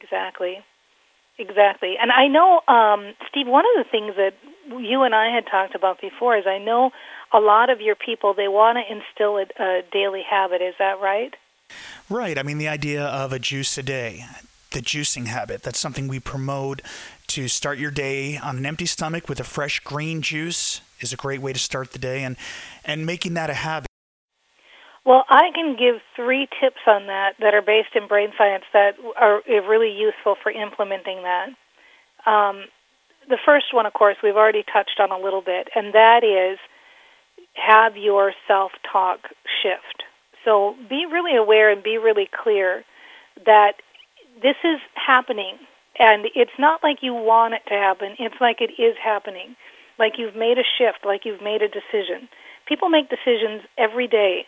[0.00, 0.58] Exactly.
[1.38, 1.96] Exactly.
[2.00, 4.34] And I know, um, Steve, one of the things that
[4.80, 6.92] you and I had talked about before is I know
[7.32, 10.62] a lot of your people, they want to instill a, a daily habit.
[10.62, 11.34] Is that right?
[12.08, 12.38] Right.
[12.38, 14.24] I mean, the idea of a juice a day,
[14.70, 16.80] the juicing habit, that's something we promote
[17.28, 21.16] to start your day on an empty stomach with a fresh green juice is a
[21.16, 22.36] great way to start the day and,
[22.84, 23.85] and making that a habit.
[25.06, 28.94] Well, I can give three tips on that that are based in brain science that
[29.16, 31.54] are really useful for implementing that.
[32.28, 32.66] Um,
[33.28, 36.58] the first one, of course, we've already touched on a little bit, and that is
[37.54, 39.20] have your self talk
[39.62, 40.02] shift.
[40.44, 42.82] So be really aware and be really clear
[43.46, 43.74] that
[44.42, 45.56] this is happening.
[46.00, 49.54] And it's not like you want it to happen, it's like it is happening.
[50.00, 52.28] Like you've made a shift, like you've made a decision.
[52.66, 54.46] People make decisions every day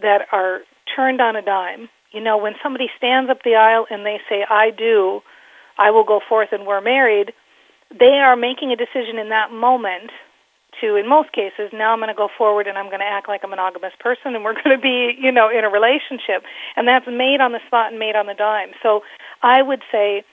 [0.00, 0.60] that are
[0.94, 1.88] turned on a dime.
[2.12, 5.20] You know, when somebody stands up the aisle and they say, I do,
[5.78, 7.32] I will go forth and we're married,
[7.90, 10.10] they are making a decision in that moment
[10.80, 13.28] to, in most cases, now I'm going to go forward and I'm going to act
[13.28, 16.42] like a monogamous person and we're going to be, you know, in a relationship.
[16.76, 18.70] And that's made on the spot and made on the dime.
[18.82, 19.02] So
[19.42, 20.24] I would say,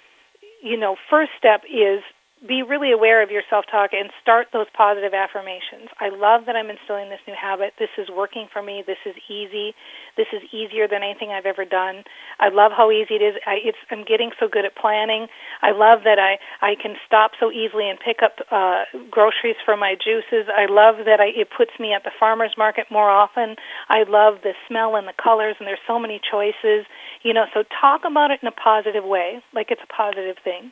[0.63, 2.01] you know, first step is
[2.47, 5.93] be really aware of your self talk and start those positive affirmations.
[5.99, 7.73] I love that I'm instilling this new habit.
[7.77, 8.83] This is working for me.
[8.85, 9.75] This is easy.
[10.17, 12.03] This is easier than anything I've ever done.
[12.39, 13.35] I love how easy it is.
[13.45, 15.27] I, it's, I'm getting so good at planning.
[15.61, 19.77] I love that I, I can stop so easily and pick up uh, groceries for
[19.77, 20.49] my juices.
[20.49, 23.55] I love that I, it puts me at the farmer's market more often.
[23.89, 26.89] I love the smell and the colors, and there's so many choices.
[27.21, 30.71] You know, so talk about it in a positive way, like it's a positive thing.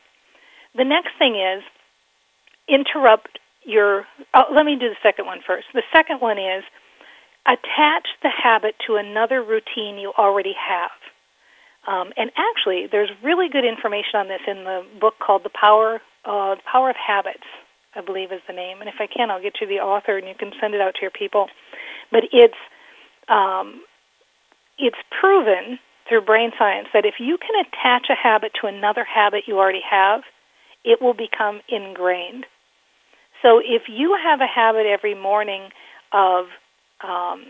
[0.76, 1.62] The next thing is
[2.68, 4.04] interrupt your.
[4.34, 5.66] Oh, let me do the second one first.
[5.74, 6.64] The second one is
[7.46, 10.90] attach the habit to another routine you already have.
[11.88, 16.00] Um, and actually, there's really good information on this in the book called The Power,
[16.26, 17.48] uh, the Power of Habits,
[17.96, 18.80] I believe is the name.
[18.80, 20.94] And if I can, I'll get you the author and you can send it out
[20.96, 21.48] to your people.
[22.12, 22.58] but it's
[23.28, 23.82] um,
[24.78, 29.44] it's proven through brain science that if you can attach a habit to another habit
[29.46, 30.22] you already have,
[30.84, 32.46] it will become ingrained.
[33.42, 35.70] So if you have a habit every morning
[36.12, 36.46] of
[37.02, 37.44] um,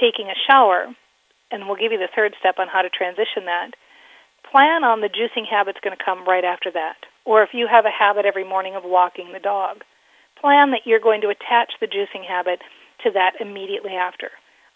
[0.00, 0.86] taking a shower,
[1.50, 3.72] and we'll give you the third step on how to transition that,
[4.50, 6.96] plan on the juicing habit's going to come right after that.
[7.24, 9.78] Or if you have a habit every morning of walking the dog,
[10.40, 12.60] plan that you're going to attach the juicing habit
[13.04, 14.28] to that immediately after.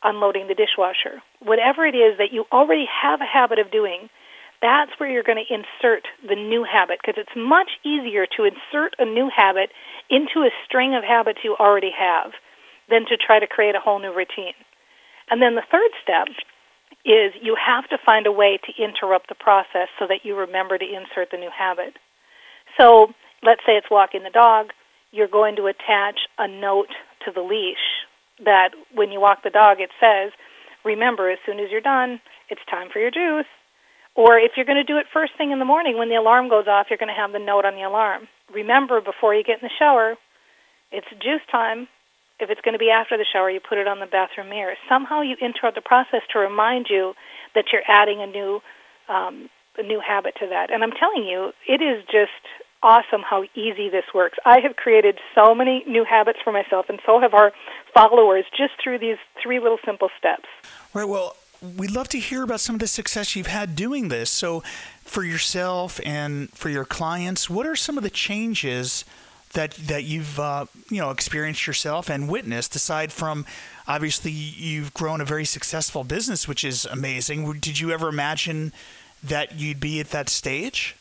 [0.03, 1.21] Unloading the dishwasher.
[1.43, 4.09] Whatever it is that you already have a habit of doing,
[4.61, 8.95] that's where you're going to insert the new habit because it's much easier to insert
[8.99, 9.71] a new habit
[10.11, 12.33] into a string of habits you already have
[12.91, 14.57] than to try to create a whole new routine.
[15.31, 16.29] And then the third step
[17.05, 20.77] is you have to find a way to interrupt the process so that you remember
[20.79, 21.95] to insert the new habit.
[22.79, 23.09] So
[23.43, 24.69] let's say it's walking the dog,
[25.13, 26.91] you're going to attach a note
[27.25, 28.05] to the leash
[28.45, 30.33] that when you walk the dog it says,
[30.85, 33.47] remember as soon as you're done, it's time for your juice.
[34.19, 36.49] Or if you're going to do it first thing in the morning when the alarm
[36.49, 38.27] goes off, you're going to have the note on the alarm.
[38.53, 40.17] Remember before you get in the shower,
[40.91, 41.87] it's juice time.
[42.41, 44.75] If it's going to be after the shower, you put it on the bathroom mirror.
[44.89, 47.15] Somehow you interrupt the process to remind you
[47.55, 48.61] that you're adding a new
[49.09, 49.49] um,
[49.79, 50.73] a new habit to that.
[50.73, 52.43] And I'm telling you, it is just
[52.83, 54.39] awesome how easy this works.
[54.45, 57.53] I have created so many new habits for myself, and so have our
[57.95, 60.49] followers just through these three little simple steps.
[60.93, 61.09] Right.
[61.09, 64.31] Well, we'd love to hear about some of the success you've had doing this.
[64.31, 64.63] So,
[65.03, 69.05] for yourself and for your clients, what are some of the changes
[69.55, 72.77] that that you've uh, you know experienced yourself and witnessed?
[72.77, 73.47] Aside from
[73.87, 77.51] obviously you've grown a very successful business, which is amazing.
[77.59, 78.73] Did you ever imagine
[79.23, 80.95] that you'd be at that stage?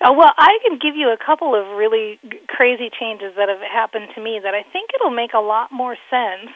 [0.00, 4.08] Uh, well, I can give you a couple of really crazy changes that have happened
[4.16, 6.50] to me that I think it'll make a lot more sense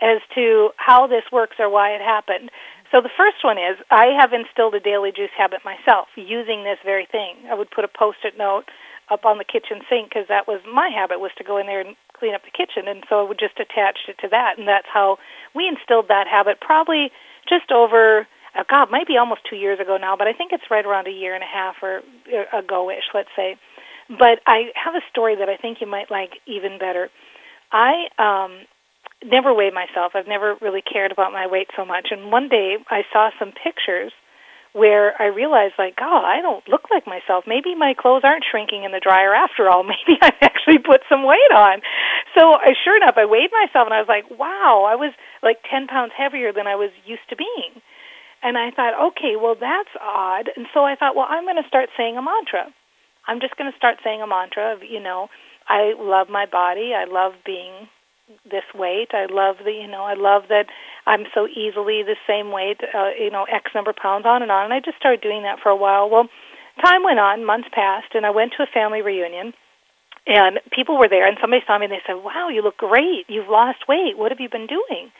[0.00, 2.50] as to how this works or why it happened.
[2.94, 6.78] So the first one is I have instilled a daily juice habit myself using this
[6.86, 7.50] very thing.
[7.50, 8.70] I would put a post-it note
[9.10, 11.80] up on the kitchen sink because that was my habit was to go in there
[11.80, 14.68] and clean up the kitchen and so I would just attach it to that and
[14.68, 15.18] that's how
[15.58, 17.10] we instilled that habit probably
[17.50, 20.70] just over oh God, might be almost two years ago now, but I think it's
[20.70, 23.56] right around a year and a half or uh, ago-ish, let's say.
[24.08, 27.10] But I have a story that I think you might like even better.
[27.72, 28.66] I um,
[29.24, 30.12] never weighed myself.
[30.14, 32.08] I've never really cared about my weight so much.
[32.10, 34.12] And one day I saw some pictures
[34.74, 37.44] where I realized, like, oh, I don't look like myself.
[37.46, 39.84] Maybe my clothes aren't shrinking in the dryer after all.
[39.86, 41.80] Maybe I've actually put some weight on.
[42.34, 45.62] So, I, sure enough, I weighed myself and I was like, wow, I was like
[45.70, 47.78] 10 pounds heavier than I was used to being.
[48.42, 50.50] And I thought, okay, well, that's odd.
[50.56, 52.66] And so I thought, well, I'm going to start saying a mantra.
[53.26, 55.28] I'm just going to start saying a mantra of, you know,
[55.68, 56.92] I love my body.
[56.92, 57.88] I love being
[58.44, 59.08] this weight.
[59.12, 60.66] I love the, you know, I love that
[61.06, 64.50] I'm so easily the same weight, uh, you know, X number of pounds on and
[64.50, 64.64] on.
[64.64, 66.08] And I just started doing that for a while.
[66.08, 66.28] Well,
[66.84, 69.52] time went on, months passed, and I went to a family reunion.
[70.26, 73.28] And people were there, and somebody saw me, and they said, "Wow, you look great.
[73.28, 74.16] You've lost weight.
[74.16, 75.12] What have you been doing?"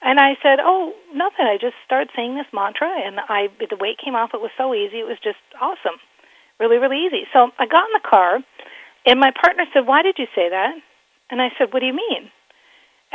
[0.00, 1.46] And I said, "Oh, nothing.
[1.46, 4.30] I just started saying this mantra, and I the weight came off.
[4.32, 5.00] It was so easy.
[5.00, 5.98] It was just awesome,
[6.60, 8.38] really, really easy." So I got in the car,
[9.06, 10.78] and my partner said, "Why did you say that?"
[11.30, 12.30] And I said, "What do you mean?"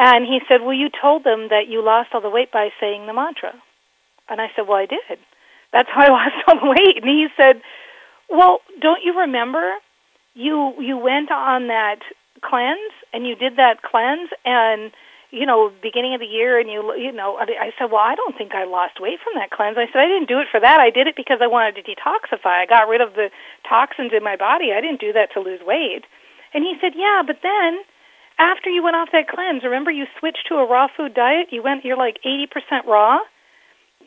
[0.01, 3.05] And he said, "Well, you told them that you lost all the weight by saying
[3.05, 3.53] the mantra."
[4.29, 5.19] And I said, "Well, I did.
[5.73, 7.61] That's how I lost all the weight." And he said,
[8.29, 9.75] "Well, don't you remember?
[10.33, 11.99] You you went on that
[12.41, 14.91] cleanse, and you did that cleanse, and."
[15.31, 18.35] you know, beginning of the year, and you, you know, I said, well, I don't
[18.35, 19.77] think I lost weight from that cleanse.
[19.77, 20.79] I said, I didn't do it for that.
[20.79, 22.57] I did it because I wanted to detoxify.
[22.57, 23.29] I got rid of the
[23.61, 24.73] toxins in my body.
[24.73, 26.01] I didn't do that to lose weight.
[26.51, 27.85] And he said, yeah, but then
[28.39, 31.51] after you went off that cleanse, remember you switched to a raw food diet?
[31.51, 33.19] You went, you're like 80% raw.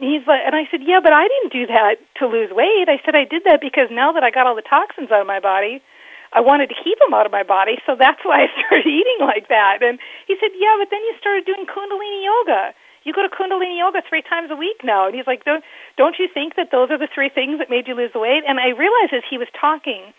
[0.01, 2.89] He's like, and I said, yeah, but I didn't do that to lose weight.
[2.89, 5.29] I said I did that because now that I got all the toxins out of
[5.29, 5.85] my body,
[6.33, 9.21] I wanted to keep them out of my body, so that's why I started eating
[9.21, 9.85] like that.
[9.85, 12.73] And he said, "Yeah, but then you started doing Kundalini yoga.
[13.05, 15.63] You go to Kundalini yoga three times a week now." And he's like, "Don't
[16.01, 18.59] don't you think that those are the three things that made you lose weight?" And
[18.59, 20.17] I realized as he was talking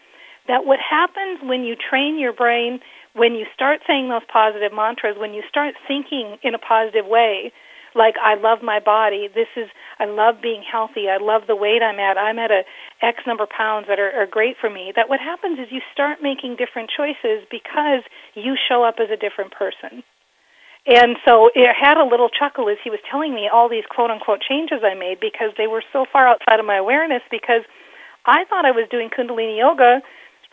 [0.48, 2.80] that what happens when you train your brain,
[3.14, 7.54] when you start saying those positive mantras, when you start thinking in a positive way,
[7.96, 9.30] like I love my body.
[9.34, 11.10] This is I love being healthy.
[11.10, 12.18] I love the weight I'm at.
[12.18, 12.64] I'm at a
[13.02, 14.92] X number of pounds that are, are great for me.
[14.96, 18.02] That what happens is you start making different choices because
[18.34, 20.04] you show up as a different person.
[20.86, 24.12] And so it had a little chuckle as he was telling me all these quote
[24.12, 27.62] unquote changes I made because they were so far outside of my awareness because
[28.26, 30.02] I thought I was doing Kundalini yoga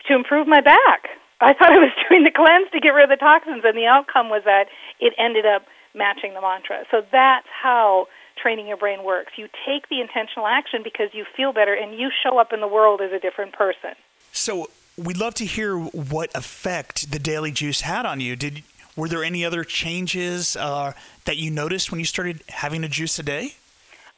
[0.07, 1.09] to improve my back.
[1.41, 3.87] I thought I was doing the cleanse to get rid of the toxins, and the
[3.87, 4.65] outcome was that
[4.99, 6.85] it ended up matching the mantra.
[6.89, 8.07] So that's how
[8.41, 9.33] training your brain works.
[9.35, 12.67] You take the intentional action because you feel better and you show up in the
[12.67, 13.91] world as a different person.
[14.31, 18.35] So we'd love to hear what effect the daily juice had on you.
[18.35, 18.63] Did
[18.95, 20.93] were there any other changes uh,
[21.25, 23.55] that you noticed when you started having a juice a day?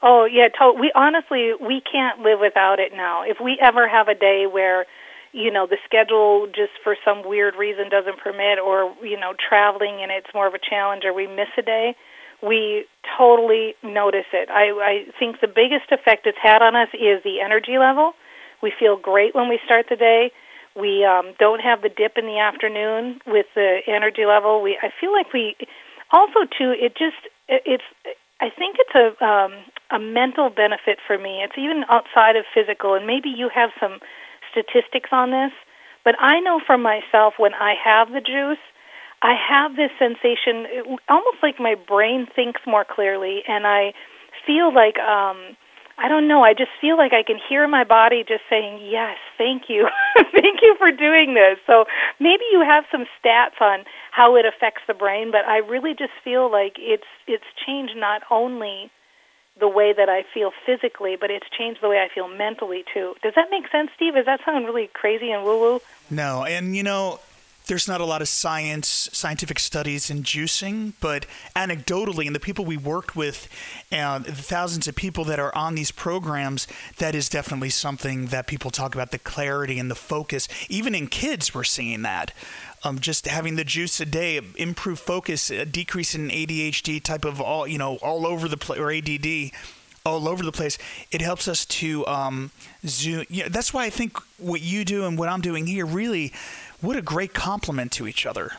[0.01, 3.23] Oh yeah, to- we honestly we can't live without it now.
[3.23, 4.85] If we ever have a day where
[5.33, 10.01] you know the schedule just for some weird reason doesn't permit or you know traveling
[10.01, 11.95] and it's more of a challenge or we miss a day
[12.43, 12.85] we
[13.17, 14.49] totally notice it.
[14.49, 18.13] I i think the biggest effect it's had on us is the energy level.
[18.61, 20.31] We feel great when we start the day.
[20.75, 24.61] We um don't have the dip in the afternoon with the energy level.
[24.61, 25.55] We i feel like we
[26.11, 27.89] also too it just it, it's
[28.41, 29.53] i think it's a um
[29.91, 31.43] a mental benefit for me.
[31.43, 33.99] It's even outside of physical and maybe you have some
[34.53, 35.51] statistics on this,
[36.05, 38.61] but I know for myself when I have the juice,
[39.21, 43.93] I have this sensation almost like my brain thinks more clearly and I
[44.45, 45.57] feel like um
[45.95, 49.17] I don't know, I just feel like I can hear my body just saying, "Yes,
[49.37, 49.87] thank you.
[50.15, 51.85] thank you for doing this." So
[52.19, 56.13] maybe you have some stats on how it affects the brain, but I really just
[56.23, 58.89] feel like it's it's changed not only
[59.59, 63.15] the way that I feel physically, but it's changed the way I feel mentally too.
[63.21, 64.15] Does that make sense, Steve?
[64.15, 65.79] Does that sound really crazy and woo woo?
[66.09, 67.19] No, and you know,
[67.67, 72.65] there's not a lot of science, scientific studies in juicing, but anecdotally, and the people
[72.65, 73.47] we worked with,
[73.91, 78.47] uh, the thousands of people that are on these programs, that is definitely something that
[78.47, 80.47] people talk about the clarity and the focus.
[80.69, 82.33] Even in kids, we're seeing that
[82.83, 87.39] um, just having the juice a day, improve focus, a decrease in ADHD type of
[87.39, 89.51] all you know all over the place or ADD
[90.05, 90.77] all over the place.
[91.11, 92.51] It helps us to um,
[92.85, 93.25] zoom.
[93.29, 96.33] You know, that's why I think what you do and what I'm doing here really,
[96.83, 98.51] what a great complement to each other.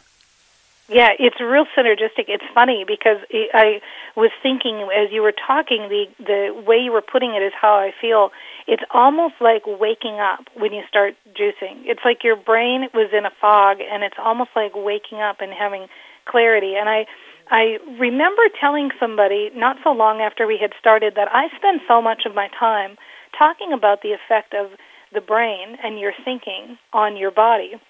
[0.89, 2.29] Yeah, it's real synergistic.
[2.29, 3.81] It's funny because I
[4.17, 7.75] was thinking as you were talking, the the way you were putting it is how
[7.75, 8.33] I feel.
[8.67, 11.85] It's almost like waking up when you start juicing.
[11.85, 15.53] It's like your brain was in a fog, and it's almost like waking up and
[15.53, 15.87] having
[16.27, 16.75] clarity.
[16.77, 17.07] And I
[17.51, 22.03] I remember telling somebody not so long after we had started that I spend so
[22.03, 22.97] much of my time
[23.39, 24.73] talking about the effect of
[25.15, 27.81] the brain and your thinking on your body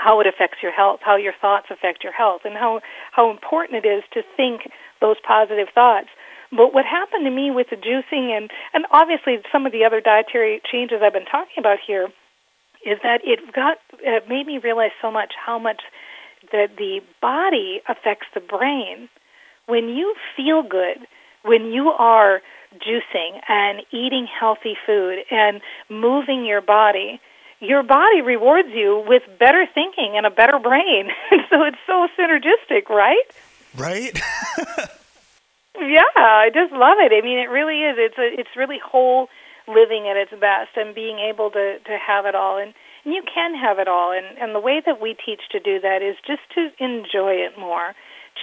[0.00, 2.80] how it affects your health, how your thoughts affect your health, and how,
[3.12, 4.62] how important it is to think
[5.00, 6.08] those positive thoughts.
[6.50, 10.00] But what happened to me with the juicing and, and obviously some of the other
[10.00, 12.08] dietary changes I've been talking about here
[12.84, 15.82] is that it got it made me realize so much how much
[16.50, 19.10] that the body affects the brain.
[19.66, 21.06] When you feel good,
[21.44, 22.40] when you are
[22.74, 27.20] juicing and eating healthy food and moving your body,
[27.60, 31.08] your body rewards you with better thinking and a better brain.
[31.50, 33.22] so it's so synergistic, right?
[33.76, 34.18] Right.
[35.78, 37.12] yeah, I just love it.
[37.12, 37.96] I mean, it really is.
[37.98, 39.28] It's a, it's really whole
[39.68, 43.22] living at its best and being able to to have it all and and you
[43.22, 46.16] can have it all and and the way that we teach to do that is
[46.26, 47.94] just to enjoy it more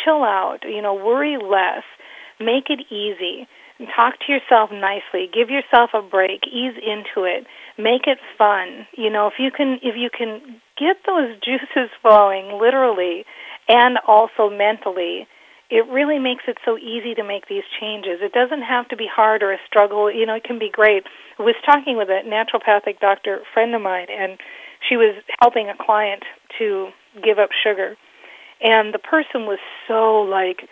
[0.04, 1.84] chill out you know worry less
[2.40, 3.48] make it easy
[3.86, 5.30] talk to yourself nicely.
[5.32, 6.42] Give yourself a break.
[6.48, 7.46] Ease into it.
[7.78, 8.88] Make it fun.
[8.98, 13.26] You know if you can if you can get those juices flowing literally
[13.70, 15.28] and also mentally
[15.70, 18.20] it really makes it so easy to make these changes.
[18.22, 20.12] It doesn't have to be hard or a struggle.
[20.12, 21.04] You know it can be great.
[21.38, 24.40] I was talking with a naturopathic doctor friend of mine and
[24.88, 26.24] she was helping a client
[26.58, 26.90] to
[27.24, 27.96] give up sugar.
[28.62, 30.68] And the person was so like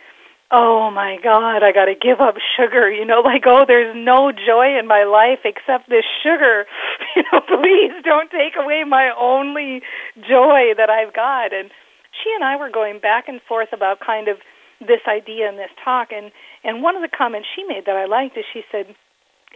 [0.51, 4.31] oh my god i got to give up sugar you know like oh there's no
[4.31, 6.65] joy in my life except this sugar.
[7.15, 9.81] You know please don't take away my only
[10.19, 11.53] joy that i've got.
[11.53, 11.71] And
[12.11, 14.37] she and i were going back and forth about kind of
[14.81, 16.09] this idea and this talk.
[16.11, 16.31] And
[16.63, 18.93] and one of the comments she made that i liked is she said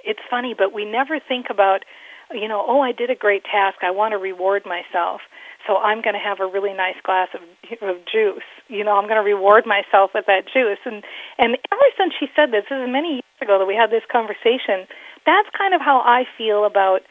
[0.06, 1.84] it's funny but we never think about
[2.32, 3.80] you know oh i did a great task.
[3.84, 5.22] I want to reward myself.
[5.68, 7.42] So I'm going to have a really nice glass of,
[7.82, 8.48] of juice.
[8.70, 10.80] You know, I'm going to reward myself with that juice.
[10.86, 11.04] And
[11.38, 14.06] and ever since she said this, this is many years ago that we had this
[14.12, 14.88] conversation.
[15.26, 17.02] That's kind of how I feel about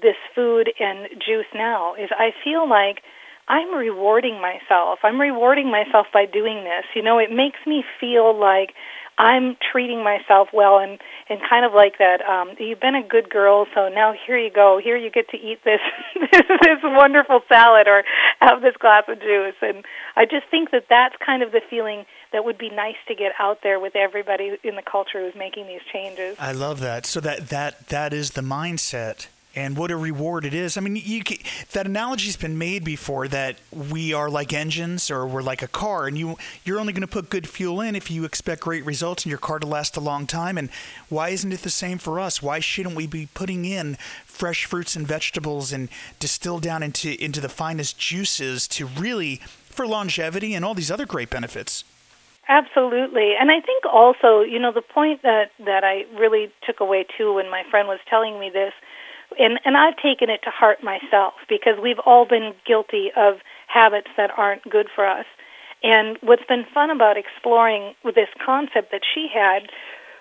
[0.00, 1.94] this food and juice now.
[1.94, 3.00] Is I feel like
[3.48, 5.00] I'm rewarding myself.
[5.02, 6.84] I'm rewarding myself by doing this.
[6.94, 8.74] You know, it makes me feel like
[9.18, 10.98] I'm treating myself well and
[11.28, 14.50] and kind of like that um you've been a good girl so now here you
[14.50, 15.80] go here you get to eat this
[16.32, 18.04] this, this wonderful salad or
[18.40, 19.84] have this glass of juice and
[20.16, 23.32] I just think that that's kind of the feeling that would be nice to get
[23.38, 26.36] out there with everybody in the culture who's making these changes.
[26.38, 27.06] I love that.
[27.06, 30.76] So that that that is the mindset and what a reward it is.
[30.76, 31.38] I mean, you can,
[31.72, 36.06] that analogy's been made before that we are like engines or we're like a car,
[36.06, 39.24] and you you're only going to put good fuel in if you expect great results
[39.24, 40.58] in your car to last a long time.
[40.58, 40.68] And
[41.08, 42.42] why isn't it the same for us?
[42.42, 45.88] Why shouldn't we be putting in fresh fruits and vegetables and
[46.20, 51.06] distilled down into into the finest juices to really for longevity and all these other
[51.06, 51.84] great benefits?
[52.48, 53.34] Absolutely.
[53.38, 57.34] And I think also, you know, the point that that I really took away too
[57.34, 58.72] when my friend was telling me this
[59.38, 63.36] and and I've taken it to heart myself because we've all been guilty of
[63.68, 65.26] habits that aren't good for us.
[65.82, 69.68] And what's been fun about exploring this concept that she had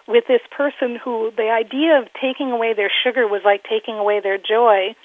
[0.07, 4.19] with this person who the idea of taking away their sugar was like taking away
[4.21, 4.95] their joy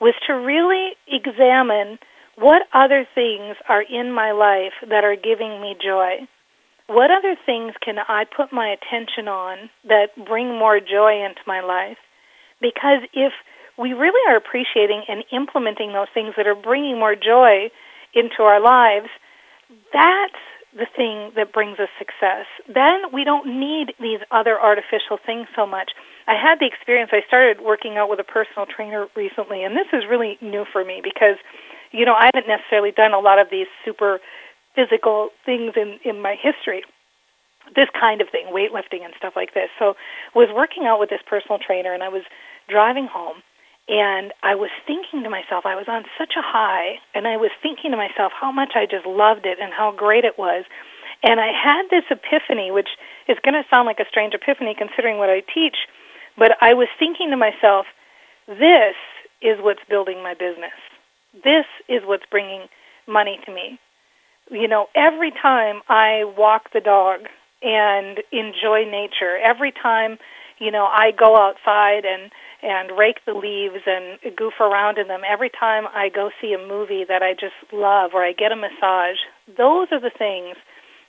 [0.00, 1.98] was to really examine
[2.36, 6.16] what other things are in my life that are giving me joy.
[6.86, 11.60] What other things can I put my attention on that bring more joy into my
[11.60, 11.96] life?
[12.60, 13.32] Because if
[13.78, 17.70] we really are appreciating and implementing those things that are bringing more joy
[18.14, 19.08] into our lives,
[19.92, 20.40] that's
[20.72, 22.44] the thing that brings us success.
[22.68, 25.92] Then we don't need these other artificial things so much.
[26.28, 29.88] I had the experience, I started working out with a personal trainer recently, and this
[29.92, 31.36] is really new for me because,
[31.92, 34.20] you know, I haven't necessarily done a lot of these super
[34.74, 36.82] physical things in, in my history
[37.74, 39.68] this kind of thing, weightlifting and stuff like this.
[39.78, 39.94] So
[40.34, 42.22] was working out with this personal trainer and I was
[42.68, 43.42] driving home
[43.88, 47.50] and I was thinking to myself, I was on such a high, and I was
[47.62, 50.64] thinking to myself how much I just loved it and how great it was.
[51.22, 52.88] And I had this epiphany, which
[53.28, 55.76] is going to sound like a strange epiphany considering what I teach,
[56.36, 57.86] but I was thinking to myself,
[58.46, 58.96] this
[59.40, 60.76] is what's building my business.
[61.32, 62.66] This is what's bringing
[63.06, 63.78] money to me.
[64.50, 67.20] You know, every time I walk the dog
[67.62, 70.18] and enjoy nature, every time,
[70.58, 72.30] you know, I go outside and
[72.62, 76.58] and rake the leaves and goof around in them every time I go see a
[76.58, 79.18] movie that I just love or I get a massage.
[79.46, 80.56] Those are the things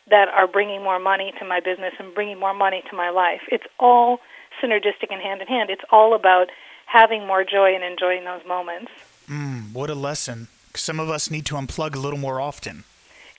[0.10, 3.42] that are bringing more money to my business and bringing more money to my life.
[3.50, 4.20] It's all
[4.62, 5.70] synergistic and hand in hand.
[5.70, 6.48] It's all about
[6.86, 8.92] having more joy and enjoying those moments.
[9.30, 10.48] Mm, what a lesson.
[10.76, 12.84] Some of us need to unplug a little more often.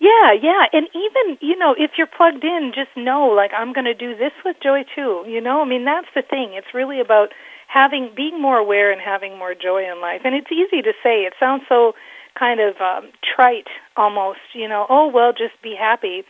[0.09, 0.65] Yeah, yeah.
[0.73, 4.17] And even, you know, if you're plugged in, just know, like, I'm going to do
[4.17, 5.25] this with joy too.
[5.29, 6.55] You know, I mean, that's the thing.
[6.55, 7.31] It's really about
[7.69, 10.23] having being more aware and having more joy in life.
[10.25, 11.27] And it's easy to say.
[11.29, 11.93] It sounds so
[12.39, 16.23] kind of um, trite almost, you know, oh well, just be happy.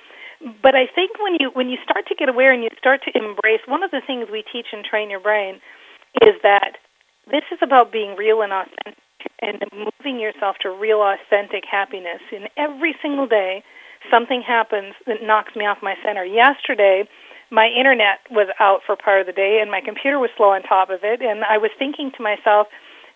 [0.63, 3.13] But I think when you when you start to get aware and you start to
[3.17, 5.61] embrace, one of the things we teach and train your brain
[6.23, 6.79] is that
[7.31, 8.97] this is about being real and authentic
[9.41, 12.21] and moving yourself to real authentic happiness.
[12.33, 13.63] In every single day,
[14.11, 16.25] something happens that knocks me off my center.
[16.25, 17.09] Yesterday,
[17.51, 20.63] my internet was out for part of the day and my computer was slow on
[20.63, 22.69] top of it and I was thinking to myself,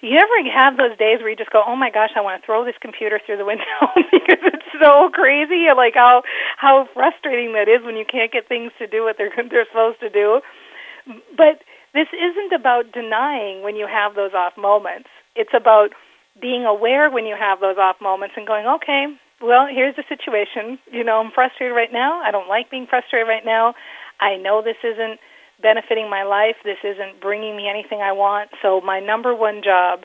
[0.02, 2.44] you ever have those days where you just go, "Oh my gosh, I want to
[2.44, 3.78] throw this computer through the window
[4.10, 6.22] because it's so crazy." Like how
[6.58, 10.00] how frustrating that is when you can't get things to do what they're they're supposed
[10.00, 10.42] to do.
[11.38, 11.62] But
[11.94, 15.08] this isn't about denying when you have those off moments.
[15.34, 15.90] It's about
[16.40, 19.06] being aware when you have those off moments and going, "Okay,
[19.40, 20.78] well, here's the situation.
[20.90, 22.22] You know, I'm frustrated right now.
[22.22, 23.74] I don't like being frustrated right now.
[24.20, 25.18] I know this isn't
[25.60, 26.56] benefiting my life.
[26.64, 28.50] This isn't bringing me anything I want.
[28.62, 30.04] So my number one job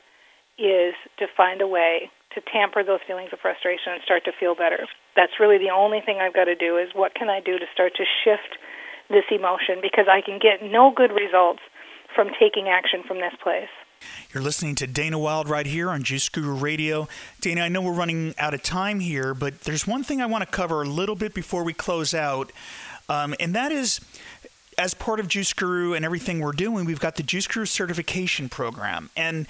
[0.58, 4.54] is to find a way to tamper those feelings of frustration and start to feel
[4.54, 4.86] better.
[5.16, 7.66] That's really the only thing I've got to do is what can I do to
[7.72, 8.58] start to shift
[9.08, 11.62] this emotion because I can get no good results
[12.14, 13.72] from taking action from this place.
[14.32, 17.08] You're listening to Dana Wilde right here on Juice Guru Radio.
[17.40, 20.44] Dana, I know we're running out of time here, but there's one thing I want
[20.44, 22.52] to cover a little bit before we close out.
[23.08, 24.00] Um, and that is
[24.76, 28.48] as part of Juice Guru and everything we're doing, we've got the Juice Guru certification
[28.48, 29.10] program.
[29.16, 29.46] And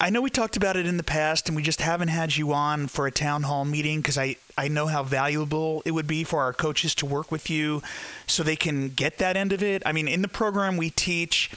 [0.00, 2.52] I know we talked about it in the past, and we just haven't had you
[2.52, 6.24] on for a town hall meeting because I, I know how valuable it would be
[6.24, 7.80] for our coaches to work with you
[8.26, 9.84] so they can get that end of it.
[9.86, 11.48] I mean, in the program, we teach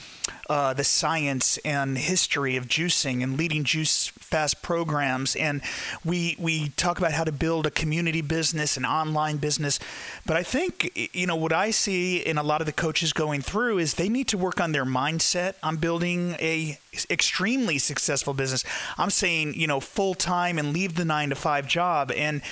[0.48, 5.62] uh, the science and history of juicing and leading juice fast programs, and
[6.04, 9.78] we we talk about how to build a community business, an online business.
[10.26, 13.40] But I think you know what I see in a lot of the coaches going
[13.40, 16.78] through is they need to work on their mindset on building a
[17.08, 18.64] extremely successful business.
[18.98, 22.12] I'm saying you know full time and leave the nine to five job.
[22.12, 22.42] And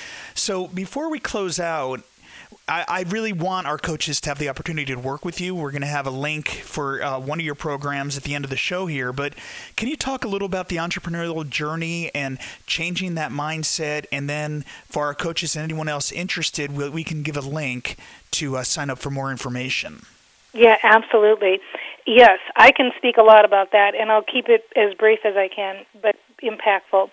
[0.41, 2.01] so before we close out,
[2.66, 5.55] I, I, really want our coaches to have the opportunity to work with you.
[5.55, 8.45] We're going to have a link for uh, one of your programs at the end
[8.45, 9.12] of the show here.
[9.12, 9.34] But
[9.76, 14.07] can you talk a little about the entrepreneurial journey and changing that mindset?
[14.12, 17.97] And then for our coaches and anyone else interested, we, we can give a link
[18.32, 20.05] to uh, sign up for more information.
[20.53, 21.61] Yeah, absolutely.
[22.07, 25.36] Yes, I can speak a lot about that, and I'll keep it as brief as
[25.36, 27.11] I can, but impactful.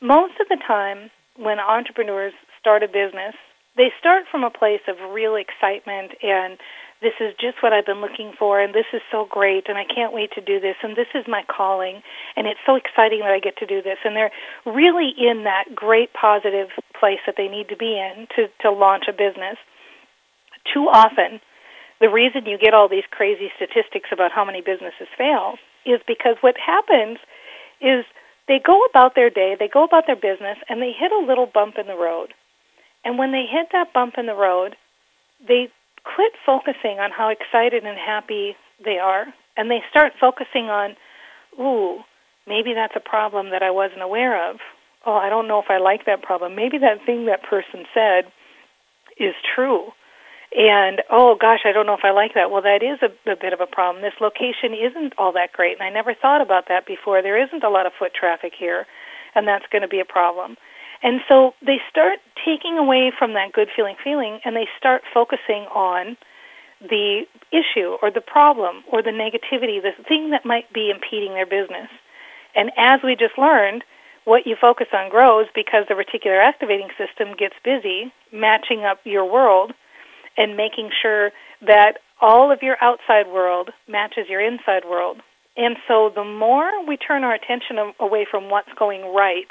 [0.00, 3.34] Most of the time, when entrepreneurs start a business,
[3.76, 6.56] they start from a place of real excitement and
[7.02, 9.82] this is just what I've been looking for, and this is so great, and I
[9.82, 12.00] can't wait to do this, and this is my calling,
[12.36, 13.98] and it's so exciting that I get to do this.
[14.06, 14.30] And they're
[14.64, 19.10] really in that great positive place that they need to be in to, to launch
[19.10, 19.58] a business.
[20.72, 21.42] Too often,
[22.00, 26.38] the reason you get all these crazy statistics about how many businesses fail is because
[26.40, 27.18] what happens
[27.82, 28.06] is
[28.46, 31.50] they go about their day, they go about their business, and they hit a little
[31.50, 32.30] bump in the road.
[33.04, 34.76] And when they hit that bump in the road,
[35.46, 35.68] they
[36.04, 39.26] quit focusing on how excited and happy they are,
[39.56, 40.96] and they start focusing on,
[41.58, 42.00] ooh,
[42.46, 44.56] maybe that's a problem that I wasn't aware of.
[45.04, 46.54] Oh, I don't know if I like that problem.
[46.54, 48.30] Maybe that thing that person said
[49.18, 49.90] is true.
[50.54, 52.50] And oh gosh, I don't know if I like that.
[52.50, 54.02] Well, that is a, a bit of a problem.
[54.02, 57.22] This location isn't all that great, and I never thought about that before.
[57.22, 58.86] There isn't a lot of foot traffic here,
[59.34, 60.56] and that's going to be a problem.
[61.02, 65.66] And so they start taking away from that good feeling feeling and they start focusing
[65.74, 66.16] on
[66.80, 71.46] the issue or the problem or the negativity, the thing that might be impeding their
[71.46, 71.88] business.
[72.54, 73.84] And as we just learned,
[74.24, 79.30] what you focus on grows because the reticular activating system gets busy matching up your
[79.30, 79.72] world
[80.36, 81.30] and making sure
[81.66, 85.18] that all of your outside world matches your inside world.
[85.56, 89.50] And so the more we turn our attention away from what's going right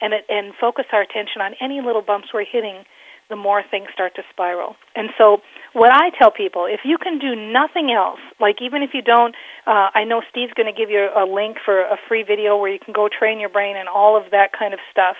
[0.00, 2.84] and it, and focus our attention on any little bumps we're hitting,
[3.28, 4.76] the more things start to spiral.
[4.96, 5.38] And so,
[5.72, 9.34] what I tell people, if you can do nothing else, like even if you don't,
[9.66, 12.72] uh, I know Steve's going to give you a link for a free video where
[12.72, 15.16] you can go train your brain and all of that kind of stuff.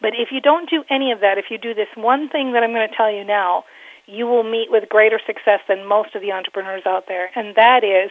[0.00, 2.62] But if you don't do any of that, if you do this one thing that
[2.62, 3.64] I'm going to tell you now,
[4.04, 7.30] you will meet with greater success than most of the entrepreneurs out there.
[7.34, 8.10] And that is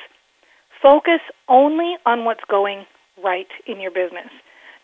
[0.81, 2.85] focus only on what's going
[3.23, 4.27] right in your business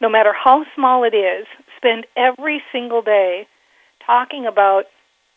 [0.01, 1.45] no matter how small it is,
[1.77, 3.47] spend every single day
[4.05, 4.85] talking about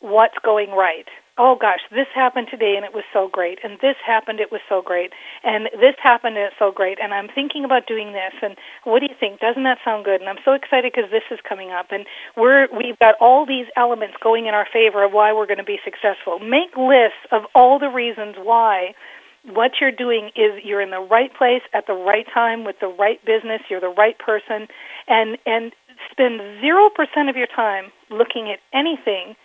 [0.00, 1.06] what's going right.
[1.36, 4.60] Oh gosh, this happened today and it was so great, and this happened, it was
[4.68, 5.10] so great,
[5.42, 8.54] and this happened and it's so great, and I'm thinking about doing this, and
[8.84, 9.40] what do you think?
[9.40, 10.20] Doesn't that sound good?
[10.20, 12.06] And I'm so excited because this is coming up, and
[12.36, 15.66] we're we've got all these elements going in our favor of why we're going to
[15.66, 16.38] be successful.
[16.38, 18.94] Make lists of all the reasons why
[19.47, 22.88] what you're doing is you're in the right place at the right time with the
[22.88, 24.68] right business, you're the right person,
[25.07, 25.72] and and
[26.11, 29.36] spend 0% of your time looking at anything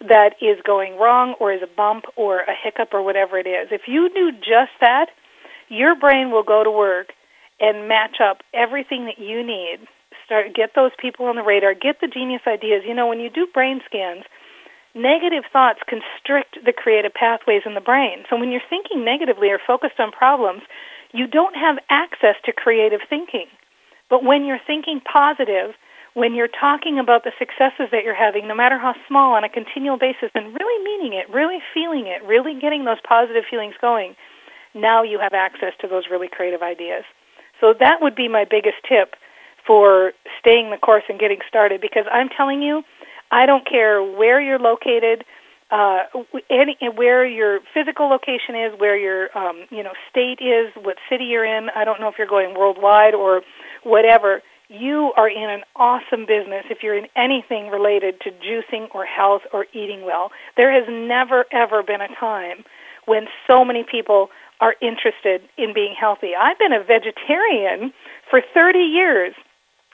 [0.00, 3.68] that is going wrong or is a bump or a hiccup or whatever it is.
[3.70, 5.06] If you do just that,
[5.68, 7.12] your brain will go to work
[7.60, 9.88] and match up everything that you need.
[10.26, 12.82] Start get those people on the radar, get the genius ideas.
[12.86, 14.24] You know, when you do brain scans,
[14.96, 18.24] negative thoughts constrict the creative pathways in the brain.
[18.28, 20.62] So when you're thinking negatively or focused on problems,
[21.12, 23.46] you don't have access to creative thinking.
[24.08, 25.74] But when you're thinking positive,
[26.14, 29.48] when you're talking about the successes that you're having, no matter how small, on a
[29.48, 34.16] continual basis, and really meaning it, really feeling it, really getting those positive feelings going,
[34.74, 37.04] now you have access to those really creative ideas.
[37.60, 39.14] So that would be my biggest tip
[39.66, 42.82] for staying the course and getting started because I'm telling you,
[43.30, 45.24] I don't care where you're located,
[45.70, 46.04] uh,
[46.48, 51.24] any where your physical location is, where your um, you know state is, what city
[51.24, 51.68] you're in.
[51.74, 53.42] I don't know if you're going worldwide or
[53.82, 54.42] whatever.
[54.68, 59.42] You are in an awesome business if you're in anything related to juicing or health
[59.52, 60.30] or eating well.
[60.56, 62.64] There has never ever been a time
[63.06, 66.32] when so many people are interested in being healthy.
[66.38, 67.92] I've been a vegetarian
[68.30, 69.34] for 30 years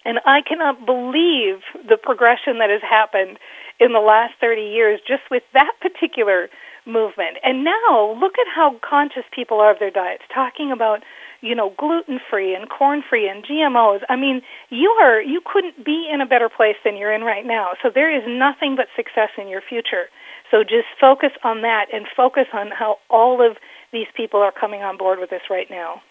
[0.05, 3.39] and I cannot believe the progression that has happened
[3.81, 6.49] in the last 30 years just with that particular
[6.87, 7.39] movement.
[7.43, 11.03] And now look at how conscious people are of their diets, talking about,
[11.41, 14.01] you know, gluten free and corn free and GMOs.
[14.09, 17.47] I mean, you are you couldn't be in a better place than you're in right
[17.47, 17.71] now.
[17.83, 20.07] So there is nothing but success in your future.
[20.51, 23.57] So just focus on that and focus on how all of
[23.93, 26.03] these people are coming on board with this right now.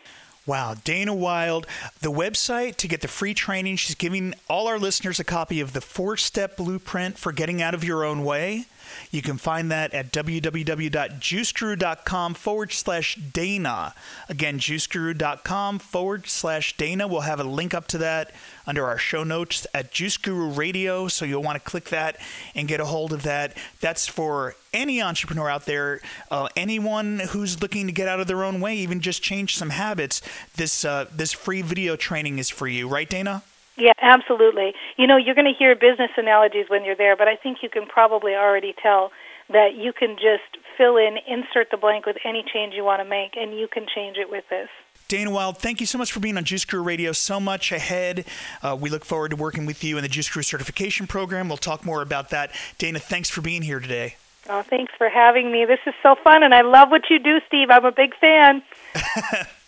[0.48, 1.68] Wow, Dana Wilde.
[2.02, 3.76] the website to get the free training.
[3.76, 7.74] She's giving all our listeners a copy of the four step blueprint for getting out
[7.76, 8.66] of your own way.
[9.12, 13.94] You can find that at www.juiceguru.com forward slash Dana.
[14.30, 17.08] Again, juiceguru.com forward slash Dana.
[17.08, 18.32] We'll have a link up to that
[18.66, 21.08] under our show notes at Juice Guru Radio.
[21.08, 22.18] So you'll want to click that
[22.56, 23.56] and get a hold of that.
[23.80, 28.44] That's for any entrepreneur out there, uh, anyone who's looking to get out of their
[28.44, 30.22] own way, even just change some habits.
[30.56, 33.44] This uh, this free video training is for you, right, Dana?
[33.82, 34.74] Yeah, absolutely.
[34.96, 37.70] You know, you're going to hear business analogies when you're there, but I think you
[37.70, 39.12] can probably already tell
[39.50, 43.10] that you can just fill in, insert the blank with any change you want to
[43.10, 44.70] make, and you can change it with this.
[45.08, 47.12] Dana Wilde, thank you so much for being on Juice Guru Radio.
[47.12, 48.26] So much ahead.
[48.62, 51.48] Uh, we look forward to working with you in the Juice Guru certification program.
[51.48, 52.52] We'll talk more about that.
[52.78, 54.16] Dana, thanks for being here today.
[54.48, 55.66] Oh, thanks for having me.
[55.66, 57.72] This is so fun, and I love what you do, Steve.
[57.72, 58.62] I'm a big fan.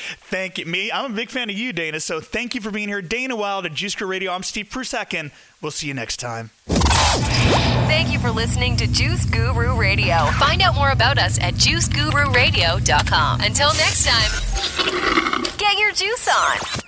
[0.00, 0.66] thank you.
[0.66, 2.00] Me, I'm a big fan of you, Dana.
[2.00, 3.02] So thank you for being here.
[3.02, 4.32] Dana Wilde at Juice Guru Radio.
[4.32, 5.30] I'm Steve Prussack, and
[5.60, 6.50] we'll see you next time.
[6.66, 10.26] Thank you for listening to Juice Guru Radio.
[10.38, 13.40] Find out more about us at juicegururadio.com.
[13.40, 16.79] Until next time, get your juice on.